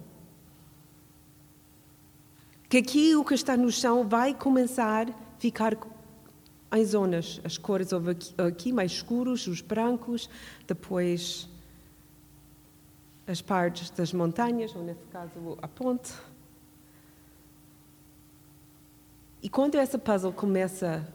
Que 2.69 2.79
aqui 2.79 3.17
o 3.17 3.25
que 3.25 3.35
está 3.35 3.57
no 3.57 3.71
chão 3.71 4.07
vai 4.07 4.35
começar 4.35 5.09
a 5.09 5.15
ficar 5.39 5.77
em 6.73 6.85
zonas. 6.85 7.41
As 7.45 7.59
cores 7.59 7.93
aqui, 7.93 8.35
aqui 8.39 8.73
mais 8.73 8.93
escuros, 8.93 9.47
os 9.47 9.61
brancos, 9.61 10.29
depois 10.67 11.49
as 13.27 13.41
partes 13.41 13.91
das 13.91 14.13
montanhas, 14.13 14.75
ou 14.75 14.83
nesse 14.83 15.05
caso 15.07 15.57
a 15.63 15.69
ponte. 15.69 16.13
E 19.43 19.49
quando 19.49 19.77
essa 19.77 19.99
puzzle 19.99 20.33
começa 20.33 21.07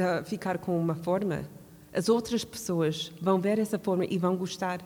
a 0.00 0.24
ficar 0.24 0.58
com 0.58 0.78
uma 0.78 0.94
forma, 0.94 1.48
as 1.92 2.08
outras 2.08 2.44
pessoas 2.44 3.12
vão 3.20 3.40
ver 3.40 3.58
essa 3.58 3.78
forma 3.78 4.04
e 4.04 4.16
vão 4.16 4.36
gostar. 4.36 4.80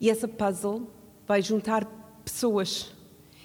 E 0.00 0.10
essa 0.10 0.26
puzzle 0.26 0.90
vai 1.26 1.42
juntar 1.42 1.84
pessoas. 2.24 2.92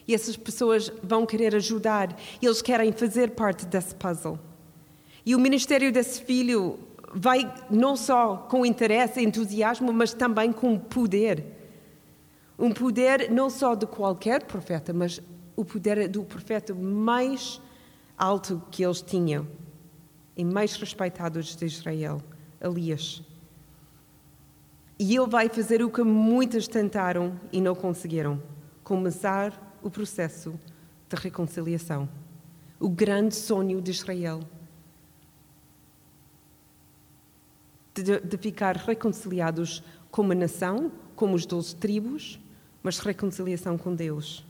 E 0.08 0.14
essas 0.14 0.36
pessoas 0.36 0.92
vão 1.02 1.26
querer 1.26 1.56
ajudar. 1.56 2.18
E 2.42 2.46
eles 2.46 2.62
querem 2.62 2.92
fazer 2.92 3.32
parte 3.32 3.66
desse 3.66 3.96
puzzle. 3.96 4.40
E 5.26 5.36
o 5.36 5.40
ministério 5.40 5.92
desse 5.92 6.22
filho 6.22 6.80
vai 7.14 7.52
não 7.70 7.96
só 7.96 8.38
com 8.50 8.66
interesse, 8.66 9.22
entusiasmo, 9.22 9.94
mas 9.94 10.14
também 10.14 10.52
com 10.52 10.78
poder. 10.78 11.46
Um 12.58 12.72
poder 12.72 13.32
não 13.32 13.50
só 13.50 13.76
de 13.76 13.86
qualquer 13.86 14.44
profeta, 14.44 14.94
mas 14.94 15.22
o 15.56 15.64
poder 15.64 16.08
do 16.08 16.24
profeta 16.24 16.74
mais 16.74 17.62
alto 18.18 18.62
que 18.72 18.84
eles 18.84 19.02
tinham 19.02 19.48
e 20.36 20.44
mais 20.44 20.76
respeitados 20.76 21.56
de 21.56 21.66
Israel, 21.66 22.22
Elias. 22.60 23.24
E 25.00 25.16
ele 25.16 25.28
vai 25.28 25.50
fazer 25.50 25.84
o 25.84 25.90
que 25.90 26.04
muitos 26.04 26.68
tentaram 26.68 27.40
e 27.52 27.60
não 27.62 27.76
conseguiram: 27.76 28.42
começar 28.84 29.73
o 29.84 29.90
processo 29.90 30.60
de 31.10 31.16
reconciliação. 31.16 32.10
O 32.80 32.90
grande 32.90 33.36
sonho 33.36 33.82
de 33.82 33.92
Israel. 33.92 34.40
De, 37.94 38.20
de 38.20 38.38
ficar 38.38 38.76
reconciliados 38.76 39.84
como 40.10 40.34
nação, 40.34 40.92
como 41.16 41.36
os 41.36 41.46
doze 41.46 41.76
tribos, 41.76 42.40
mas 42.82 42.98
reconciliação 43.00 43.78
com 43.78 43.94
Deus. 43.94 44.44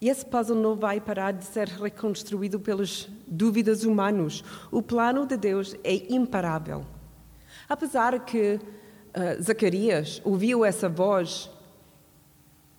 E 0.00 0.08
esse 0.08 0.24
puzzle 0.24 0.56
não 0.56 0.76
vai 0.76 1.00
parar 1.00 1.32
de 1.32 1.44
ser 1.44 1.68
reconstruído 1.68 2.60
pelas 2.60 3.08
dúvidas 3.26 3.82
humanas. 3.82 4.44
O 4.70 4.80
plano 4.80 5.26
de 5.26 5.36
Deus 5.36 5.74
é 5.82 6.12
imparável. 6.12 6.86
Apesar 7.68 8.24
que 8.24 8.54
uh, 8.54 9.42
Zacarias 9.42 10.22
ouviu 10.24 10.64
essa 10.64 10.88
voz 10.88 11.50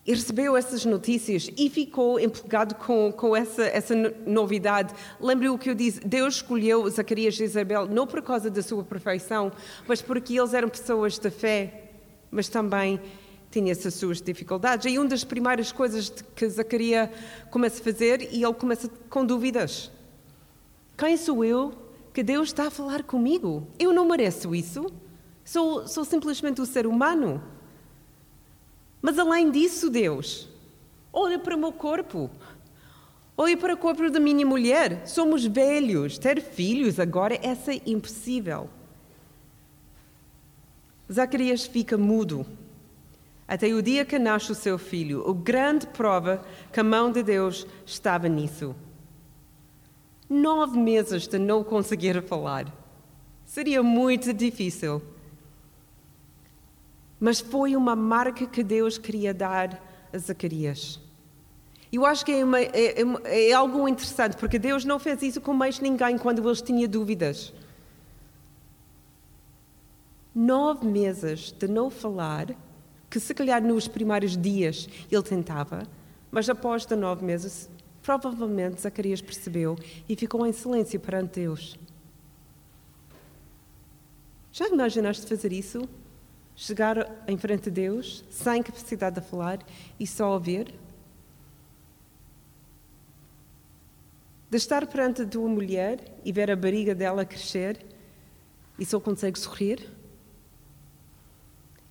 e 0.10 0.14
recebeu 0.16 0.58
essas 0.58 0.86
notícias 0.86 1.52
e 1.56 1.70
ficou 1.70 2.20
empolgado 2.20 2.74
com, 2.74 3.12
com 3.12 3.36
essa, 3.36 3.62
essa 3.66 3.94
novidade. 4.26 4.92
Lembre 5.22 5.50
o 5.50 5.58
que 5.58 5.70
eu 5.70 5.76
disse: 5.76 6.00
Deus 6.00 6.38
escolheu 6.38 6.90
Zacarias 6.90 7.40
e 7.40 7.44
Isabel 7.44 7.86
não 7.86 8.08
por 8.08 8.20
causa 8.24 8.50
da 8.50 8.64
sua 8.64 8.84
perfeição, 8.84 9.52
mas 9.88 10.02
porque 10.02 10.40
eles 10.40 10.56
eram 10.56 10.68
pessoas 10.68 11.20
de 11.20 11.30
fé, 11.30 11.92
mas 12.32 12.50
também 12.50 13.00
tinha 13.52 13.72
essas 13.72 13.94
suas 13.94 14.20
dificuldades. 14.20 14.92
E 14.92 14.98
uma 14.98 15.08
das 15.08 15.24
primeiras 15.24 15.72
coisas 15.72 16.10
que 16.36 16.50
Zacarias 16.50 17.12
começa 17.52 17.80
a 17.80 17.84
fazer, 17.84 18.34
e 18.34 18.44
ele 18.44 18.54
começa 18.56 18.90
com 19.12 19.24
dúvidas. 19.24 19.92
Quem 20.98 21.18
sou 21.18 21.46
eu 21.46 21.72
que 22.12 22.24
Deus 22.24 22.48
está 22.48 22.66
a 22.66 22.72
falar 22.72 23.04
comigo? 23.04 23.68
Eu 23.78 23.94
não 23.94 24.08
mereço 24.08 24.56
isso. 24.56 24.92
Sou, 25.46 25.88
sou 25.88 26.04
simplesmente 26.04 26.60
um 26.60 26.66
ser 26.66 26.88
humano. 26.88 27.59
Mas 29.02 29.18
além 29.18 29.50
disso, 29.50 29.90
Deus, 29.90 30.48
olha 31.12 31.40
para 31.40 31.56
o 31.56 31.60
meu 31.60 31.72
corpo. 31.72 32.30
Olha 33.38 33.56
para 33.56 33.74
o 33.74 33.78
corpo 33.78 34.10
da 34.10 34.20
minha 34.20 34.46
mulher. 34.46 35.08
Somos 35.08 35.46
velhos. 35.46 36.18
Ter 36.18 36.42
filhos 36.42 37.00
agora 37.00 37.36
é 37.36 37.56
impossível. 37.86 38.70
Zacarias 41.12 41.66
fica 41.66 41.98
mudo 41.98 42.46
até 43.48 43.68
o 43.74 43.82
dia 43.82 44.06
que 44.06 44.20
nasce 44.20 44.52
o 44.52 44.56
seu 44.56 44.78
filho. 44.78 45.28
A 45.28 45.34
grande 45.34 45.88
prova 45.88 46.46
que 46.72 46.80
a 46.80 46.84
mão 46.84 47.12
de 47.12 47.24
Deus 47.24 47.66
estava 47.84 48.28
nisso. 48.28 48.76
Nove 50.30 50.78
meses 50.78 51.28
de 51.28 51.40
não 51.40 51.64
conseguir 51.64 52.22
falar. 52.22 52.72
Seria 53.44 53.82
muito 53.82 54.32
difícil. 54.32 55.02
Mas 57.20 57.40
foi 57.40 57.76
uma 57.76 57.96
marca 57.96 58.46
que 58.46 58.64
Deus 58.64 58.98
queria 58.98 59.34
dar 59.34 59.82
a 60.14 60.18
Zacarias. 60.18 61.00
Eu 61.92 62.06
acho 62.06 62.24
que 62.24 62.32
é, 62.32 62.44
uma, 62.44 62.60
é, 62.60 63.02
é, 63.02 63.50
é, 63.50 63.54
algo 63.54 63.88
interessante, 63.88 64.38
porque 64.38 64.60
Deus 64.60 64.86
não 64.86 65.00
fez 65.00 65.22
isso 65.24 65.42
com 65.42 65.54
mais 65.54 65.80
ninguém 65.80 66.18
quando 66.18 66.48
eles 66.48 66.62
tinham 66.62 66.88
dúvidas. 66.88 67.52
Nove 70.34 70.86
meses 70.86 71.52
de 71.52 71.68
não 71.68 71.90
falar 71.90 72.56
que 73.10 73.20
se 73.20 73.34
calhar 73.34 73.62
nos 73.62 73.88
primeiros 73.88 74.38
dias 74.38 74.88
ele 75.12 75.24
tentava, 75.24 75.84
mas 76.32 76.48
após 76.48 76.86
de 76.86 76.96
nove 76.96 77.26
meses, 77.26 77.68
provavelmente 78.04 78.82
Zacarias 78.82 79.20
percebeu 79.20 79.76
e 80.08 80.16
ficou 80.16 80.46
em 80.46 80.54
silêncio 80.54 81.00
perante 81.00 81.40
Deus. 81.40 81.76
Já 84.52 84.68
imaginaste 84.68 85.26
fazer 85.26 85.52
isso? 85.52 85.90
Chegar 86.62 87.24
em 87.26 87.38
frente 87.38 87.70
a 87.70 87.72
Deus, 87.72 88.26
sem 88.30 88.62
capacidade 88.62 89.22
de 89.22 89.26
falar 89.26 89.60
e 89.98 90.06
só 90.06 90.34
ouvir? 90.34 90.74
De 94.50 94.58
estar 94.58 94.86
perante 94.86 95.22
a 95.22 95.26
tua 95.26 95.48
mulher 95.48 96.20
e 96.26 96.34
ver 96.34 96.52
a 96.52 96.58
barriga 96.58 96.94
dela 96.94 97.24
crescer 97.24 97.86
e 98.78 98.86
só 98.86 99.00
consegue 99.00 99.40
sorrir? 99.40 99.90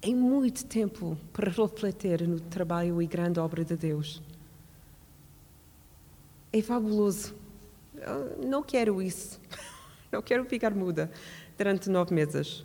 em 0.03 0.15
muito 0.15 0.65
tempo 0.65 1.17
para 1.33 1.51
refletir 1.51 2.27
no 2.29 2.39
trabalho 2.39 3.01
e 3.03 3.07
grande 3.07 3.41
obra 3.41 3.65
de 3.65 3.75
Deus. 3.75 4.23
É 6.53 6.63
fabuloso. 6.63 7.35
Eu 7.97 8.47
não 8.47 8.63
quero 8.63 9.01
isso. 9.03 9.41
Não 10.11 10.23
quero 10.23 10.43
ficar 10.47 10.75
muda 10.75 11.11
durante 11.59 11.91
nove 11.91 12.15
meses. 12.15 12.65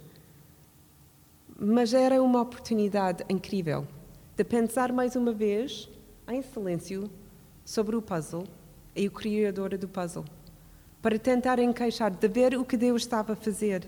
Mas 1.58 1.94
era 1.94 2.22
uma 2.22 2.42
oportunidade 2.42 3.24
incrível 3.30 3.88
de 4.36 4.44
pensar 4.44 4.92
mais 4.92 5.16
uma 5.16 5.32
vez, 5.32 5.90
em 6.28 6.42
silêncio, 6.42 7.10
sobre 7.64 7.96
o 7.96 8.02
puzzle 8.02 8.46
e 8.96 9.08
o 9.08 9.12
criador 9.12 9.78
do 9.78 9.88
puzzle, 9.88 10.26
para 11.02 11.18
tentar 11.20 11.60
encaixar, 11.60 12.12
de 12.12 12.28
ver 12.28 12.58
o 12.58 12.66
que 12.66 12.76
Deus 12.76 13.04
estava 13.04 13.34
a 13.34 13.36
fazer 13.36 13.88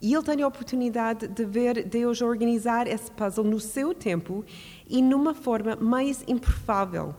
e 0.00 0.14
ele 0.14 0.22
tem 0.22 0.42
a 0.42 0.46
oportunidade 0.46 1.26
de 1.26 1.44
ver 1.44 1.84
Deus 1.84 2.20
organizar 2.20 2.86
esse 2.86 3.10
puzzle 3.10 3.44
no 3.44 3.58
seu 3.58 3.94
tempo 3.94 4.44
e 4.88 5.00
numa 5.00 5.34
forma 5.34 5.74
mais 5.76 6.22
improvável. 6.28 7.14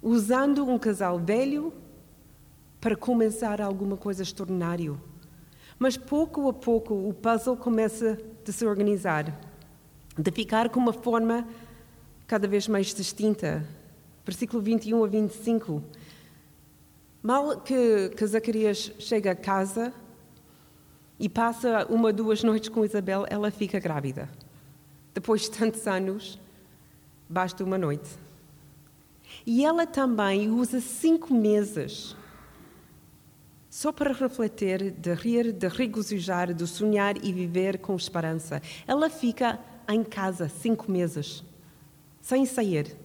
Usando 0.00 0.64
um 0.64 0.78
casal 0.78 1.18
velho 1.18 1.72
para 2.80 2.94
começar 2.94 3.60
alguma 3.60 3.96
coisa 3.96 4.22
extraordinária. 4.22 4.94
Mas 5.78 5.96
pouco 5.96 6.48
a 6.48 6.52
pouco 6.52 6.94
o 6.94 7.12
puzzle 7.12 7.56
começa 7.56 8.18
a 8.46 8.52
se 8.52 8.64
organizar, 8.64 9.38
de 10.16 10.30
ficar 10.30 10.68
com 10.68 10.80
uma 10.80 10.92
forma 10.92 11.46
cada 12.26 12.48
vez 12.48 12.68
mais 12.68 12.94
distinta. 12.94 13.66
Versículo 14.24 14.62
21 14.62 15.04
a 15.04 15.06
25. 15.06 15.82
Mal 17.22 17.60
que, 17.60 18.10
que 18.10 18.26
Zacarias 18.26 18.92
chega 18.98 19.32
a 19.32 19.36
casa, 19.36 19.92
e 21.18 21.28
passa 21.28 21.86
uma, 21.88 22.12
duas 22.12 22.42
noites 22.42 22.68
com 22.68 22.84
Isabel, 22.84 23.24
ela 23.28 23.50
fica 23.50 23.80
grávida. 23.80 24.28
Depois 25.14 25.42
de 25.42 25.50
tantos 25.50 25.86
anos, 25.86 26.38
basta 27.28 27.64
uma 27.64 27.78
noite. 27.78 28.10
E 29.46 29.64
ela 29.64 29.86
também 29.86 30.50
usa 30.50 30.80
cinco 30.80 31.32
meses 31.32 32.14
só 33.76 33.92
para 33.92 34.10
refletir, 34.10 34.90
de 34.90 35.12
rir, 35.12 35.52
de 35.52 35.68
regozijar, 35.68 36.54
de 36.54 36.66
sonhar 36.66 37.22
e 37.22 37.30
viver 37.30 37.76
com 37.76 37.94
esperança. 37.94 38.62
Ela 38.86 39.10
fica 39.10 39.60
em 39.86 40.02
casa 40.02 40.48
cinco 40.48 40.90
meses, 40.90 41.44
sem 42.22 42.46
sair. 42.46 42.96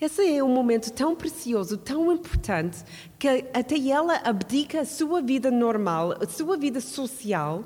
Esse 0.00 0.34
é 0.34 0.42
um 0.42 0.48
momento 0.48 0.90
tão 0.90 1.14
precioso, 1.14 1.76
tão 1.76 2.10
importante, 2.10 2.82
que 3.18 3.28
até 3.52 3.78
ela 3.90 4.22
abdica 4.24 4.80
a 4.80 4.86
sua 4.86 5.20
vida 5.20 5.50
normal, 5.50 6.14
a 6.22 6.26
sua 6.26 6.56
vida 6.56 6.80
social, 6.80 7.62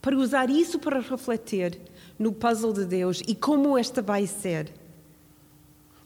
para 0.00 0.16
usar 0.16 0.50
isso 0.50 0.80
para 0.80 0.98
refletir 0.98 1.80
no 2.18 2.32
puzzle 2.32 2.72
de 2.72 2.84
Deus 2.84 3.22
e 3.28 3.36
como 3.36 3.78
esta 3.78 4.02
vai 4.02 4.26
ser. 4.26 4.72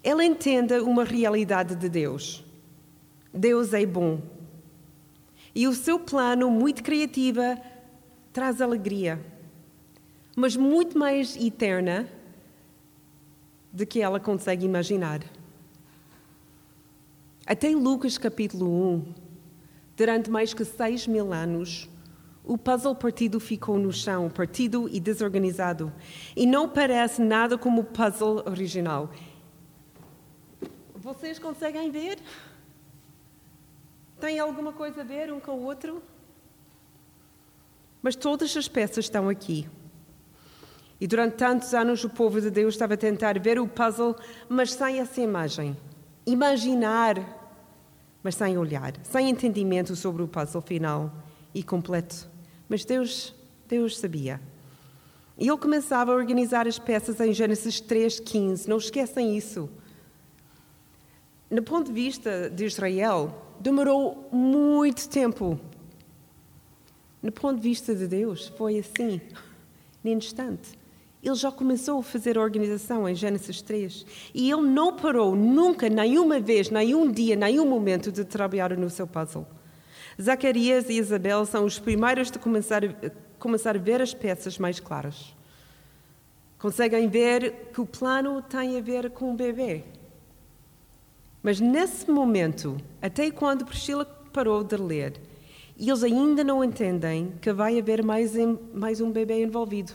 Ela 0.04 0.22
entende 0.22 0.74
uma 0.80 1.02
realidade 1.02 1.74
de 1.74 1.88
Deus. 1.88 2.44
Deus 3.32 3.72
é 3.72 3.86
bom. 3.86 4.35
E 5.56 5.66
o 5.66 5.72
seu 5.72 5.98
plano, 5.98 6.50
muito 6.50 6.82
criativa, 6.82 7.58
traz 8.30 8.60
alegria, 8.60 9.18
mas 10.36 10.54
muito 10.54 10.98
mais 10.98 11.34
eterna 11.34 12.06
do 13.72 13.86
que 13.86 14.02
ela 14.02 14.20
consegue 14.20 14.66
imaginar. 14.66 15.22
Até 17.46 17.70
Lucas 17.70 18.18
capítulo 18.18 18.66
1, 18.68 19.14
durante 19.96 20.30
mais 20.30 20.52
que 20.52 20.62
seis 20.62 21.06
mil 21.06 21.32
anos, 21.32 21.88
o 22.44 22.58
puzzle 22.58 22.94
partido 22.94 23.40
ficou 23.40 23.78
no 23.78 23.90
chão, 23.90 24.28
partido 24.28 24.90
e 24.92 25.00
desorganizado, 25.00 25.90
e 26.36 26.44
não 26.44 26.68
parece 26.68 27.22
nada 27.22 27.56
como 27.56 27.80
o 27.80 27.84
puzzle 27.84 28.42
original. 28.44 29.10
Vocês 30.94 31.38
conseguem 31.38 31.90
ver? 31.90 32.18
Tem 34.20 34.38
alguma 34.38 34.72
coisa 34.72 35.02
a 35.02 35.04
ver 35.04 35.32
um 35.32 35.38
com 35.38 35.52
o 35.52 35.64
outro? 35.64 36.02
Mas 38.02 38.16
todas 38.16 38.56
as 38.56 38.68
peças 38.68 39.04
estão 39.04 39.28
aqui. 39.28 39.68
E 41.00 41.06
durante 41.06 41.34
tantos 41.36 41.74
anos 41.74 42.02
o 42.04 42.08
povo 42.08 42.40
de 42.40 42.50
Deus 42.50 42.74
estava 42.74 42.94
a 42.94 42.96
tentar 42.96 43.38
ver 43.38 43.58
o 43.58 43.68
puzzle, 43.68 44.16
mas 44.48 44.72
sem 44.72 45.00
essa 45.00 45.20
imagem. 45.20 45.76
Imaginar, 46.24 47.16
mas 48.22 48.34
sem 48.34 48.56
olhar, 48.56 48.94
sem 49.02 49.28
entendimento 49.28 49.94
sobre 49.94 50.22
o 50.22 50.28
puzzle 50.28 50.62
final 50.62 51.12
e 51.54 51.62
completo. 51.62 52.28
Mas 52.68 52.84
Deus, 52.84 53.34
Deus 53.68 53.98
sabia. 53.98 54.40
E 55.38 55.48
ele 55.48 55.58
começava 55.58 56.12
a 56.12 56.14
organizar 56.14 56.66
as 56.66 56.78
peças 56.78 57.20
em 57.20 57.32
Gênesis 57.32 57.80
3:15. 57.80 58.66
Não 58.66 58.78
esquecem 58.78 59.36
isso. 59.36 59.68
No 61.50 61.62
ponto 61.62 61.88
de 61.88 61.92
vista 61.92 62.48
de 62.48 62.64
Israel, 62.64 63.45
demorou 63.60 64.28
muito 64.32 65.08
tempo. 65.08 65.58
No 67.22 67.32
ponto 67.32 67.56
de 67.56 67.62
vista 67.62 67.94
de 67.94 68.06
Deus, 68.06 68.48
foi 68.56 68.78
assim, 68.78 69.20
no 70.02 70.10
instante. 70.10 70.78
Ele 71.22 71.34
já 71.34 71.50
começou 71.50 71.98
a 71.98 72.02
fazer 72.02 72.38
a 72.38 72.40
organização 72.40 73.08
em 73.08 73.14
Gênesis 73.14 73.60
3 73.60 74.06
e 74.32 74.50
ele 74.50 74.62
não 74.62 74.94
parou 74.94 75.34
nunca, 75.34 75.88
nenhuma 75.88 76.38
vez, 76.38 76.70
nenhum 76.70 77.10
dia, 77.10 77.34
nenhum 77.34 77.66
momento 77.66 78.12
de 78.12 78.24
trabalhar 78.24 78.76
no 78.76 78.88
seu 78.88 79.06
puzzle. 79.06 79.46
Zacarias 80.20 80.88
e 80.88 80.94
Isabel 80.94 81.44
são 81.44 81.64
os 81.64 81.78
primeiros 81.78 82.30
de 82.30 82.38
começar, 82.38 82.82
começar 83.38 83.76
a 83.76 83.78
ver 83.80 84.00
as 84.00 84.14
peças 84.14 84.56
mais 84.56 84.78
claras. 84.78 85.34
Conseguem 86.58 87.08
ver 87.08 87.70
que 87.72 87.80
o 87.80 87.86
plano 87.86 88.40
tem 88.40 88.78
a 88.78 88.80
ver 88.80 89.10
com 89.10 89.32
o 89.32 89.34
bebê, 89.34 89.84
mas 91.46 91.60
nesse 91.60 92.10
momento, 92.10 92.76
até 93.00 93.30
quando 93.30 93.64
Priscila 93.64 94.04
parou 94.32 94.64
de 94.64 94.76
ler, 94.76 95.14
eles 95.78 96.02
ainda 96.02 96.42
não 96.42 96.64
entendem 96.64 97.34
que 97.40 97.52
vai 97.52 97.78
haver 97.78 98.02
mais, 98.02 98.32
mais 98.74 99.00
um 99.00 99.12
bebê 99.12 99.44
envolvido. 99.44 99.92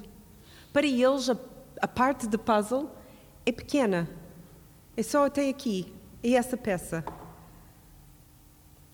Para 0.71 0.87
eles, 0.87 1.29
a, 1.29 1.37
a 1.81 1.89
parte 1.89 2.25
de 2.25 2.37
puzzle 2.37 2.89
é 3.45 3.51
pequena. 3.51 4.09
É 4.95 5.03
só 5.03 5.25
até 5.25 5.49
aqui. 5.49 5.93
É 6.23 6.35
essa 6.35 6.55
peça. 6.55 7.03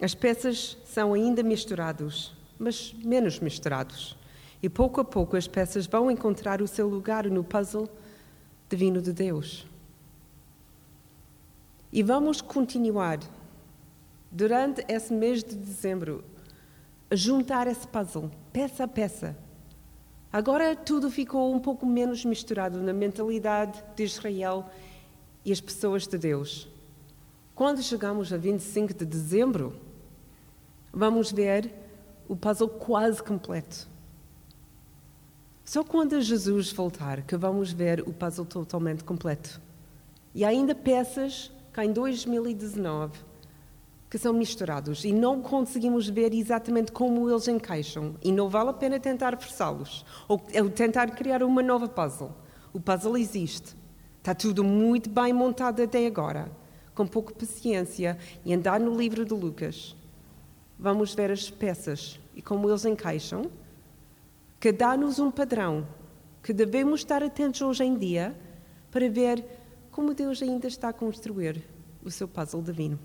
As 0.02 0.16
peças 0.16 0.80
são 0.84 1.14
ainda 1.14 1.44
misturadas, 1.44 2.34
mas 2.58 2.92
menos 3.04 3.40
misturados. 3.40 4.18
E 4.64 4.68
pouco 4.68 5.00
a 5.00 5.06
pouco 5.06 5.38
as 5.38 5.48
peças 5.48 5.86
vão 5.86 6.10
encontrar 6.10 6.60
o 6.64 6.68
seu 6.68 6.90
lugar 6.90 7.30
no 7.30 7.44
puzzle 7.44 7.88
divino 8.68 9.00
de 9.00 9.14
Deus. 9.14 9.68
E 11.92 12.04
vamos 12.04 12.42
continuar, 12.42 13.20
durante 14.30 14.84
esse 14.90 15.14
mês 15.14 15.44
de 15.44 15.56
dezembro, 15.56 16.24
a 17.10 17.16
juntar 17.16 17.68
esse 17.68 17.88
puzzle, 17.88 18.30
peça 18.52 18.84
a 18.84 18.88
peça. 18.88 19.38
Agora 20.32 20.76
tudo 20.76 21.10
ficou 21.10 21.54
um 21.54 21.60
pouco 21.60 21.86
menos 21.86 22.26
misturado 22.26 22.82
na 22.82 22.92
mentalidade 22.92 23.82
de 23.96 24.04
Israel 24.04 24.70
e 25.46 25.52
as 25.52 25.62
pessoas 25.62 26.06
de 26.06 26.18
Deus. 26.18 26.68
Quando 27.56 27.82
chegamos 27.82 28.34
a 28.34 28.38
25 28.38 28.94
de 28.94 29.06
dezembro, 29.06 29.74
vamos 30.92 31.32
ver 31.32 31.74
o 32.28 32.36
puzzle 32.36 32.68
quase 32.68 33.24
completo. 33.24 33.88
Só 35.64 35.84
quando 35.84 36.22
Jesus 36.22 36.72
voltar 36.72 37.22
que 37.22 37.38
vamos 37.38 37.72
ver 37.72 38.02
o 38.02 38.14
puzzle 38.14 38.46
totalmente 38.46 39.04
completo. 39.04 39.62
E 40.36 40.44
ainda 40.44 40.76
peças 40.76 41.52
cá 41.78 41.86
em 41.86 41.94
2019 41.94 43.20
que 44.10 44.18
são 44.18 44.34
misturados 44.34 45.06
e 45.06 45.14
não 45.14 45.44
conseguimos 45.44 46.10
ver 46.10 46.34
exatamente 46.34 46.92
como 46.92 47.30
eles 47.30 47.48
encaixam 47.48 48.16
e 48.24 48.32
não 48.32 48.50
vale 48.50 48.72
a 48.72 48.74
pena 48.74 49.00
tentar 49.00 49.38
forçá-los 49.38 50.04
ou 50.28 50.40
tentar 50.72 51.12
criar 51.12 51.44
uma 51.44 51.62
nova 51.62 51.88
puzzle. 51.88 52.34
O 52.74 52.80
puzzle 52.80 53.16
existe. 53.16 53.76
Está 54.18 54.34
tudo 54.34 54.64
muito 54.64 55.08
bem 55.08 55.32
montado 55.32 55.84
até 55.84 56.08
agora. 56.08 56.52
Com 56.96 57.06
pouca 57.06 57.32
paciência 57.32 58.18
e 58.44 58.56
andar 58.56 58.80
no 58.80 58.98
livro 58.98 59.24
de 59.24 59.36
Lucas. 59.36 59.96
Vamos 60.80 61.14
ver 61.14 61.30
as 61.30 61.52
peças 61.52 62.20
e 62.36 62.42
como 62.42 62.68
eles 62.68 62.86
encaixam, 62.86 63.52
que 64.60 64.72
dá-nos 64.72 65.20
um 65.20 65.30
padrão 65.30 65.88
que 66.42 66.54
devemos 66.54 67.02
estar 67.02 67.22
atentos 67.22 67.62
hoje 67.62 67.84
em 67.84 67.96
dia 67.96 68.36
para 68.90 69.08
ver 69.08 69.46
como 69.98 70.14
Deus 70.14 70.44
ainda 70.44 70.68
está 70.68 70.90
a 70.90 70.94
construir 70.94 71.64
o 72.06 72.12
seu 72.12 72.28
puzzle 72.28 72.62
divino. 72.62 73.00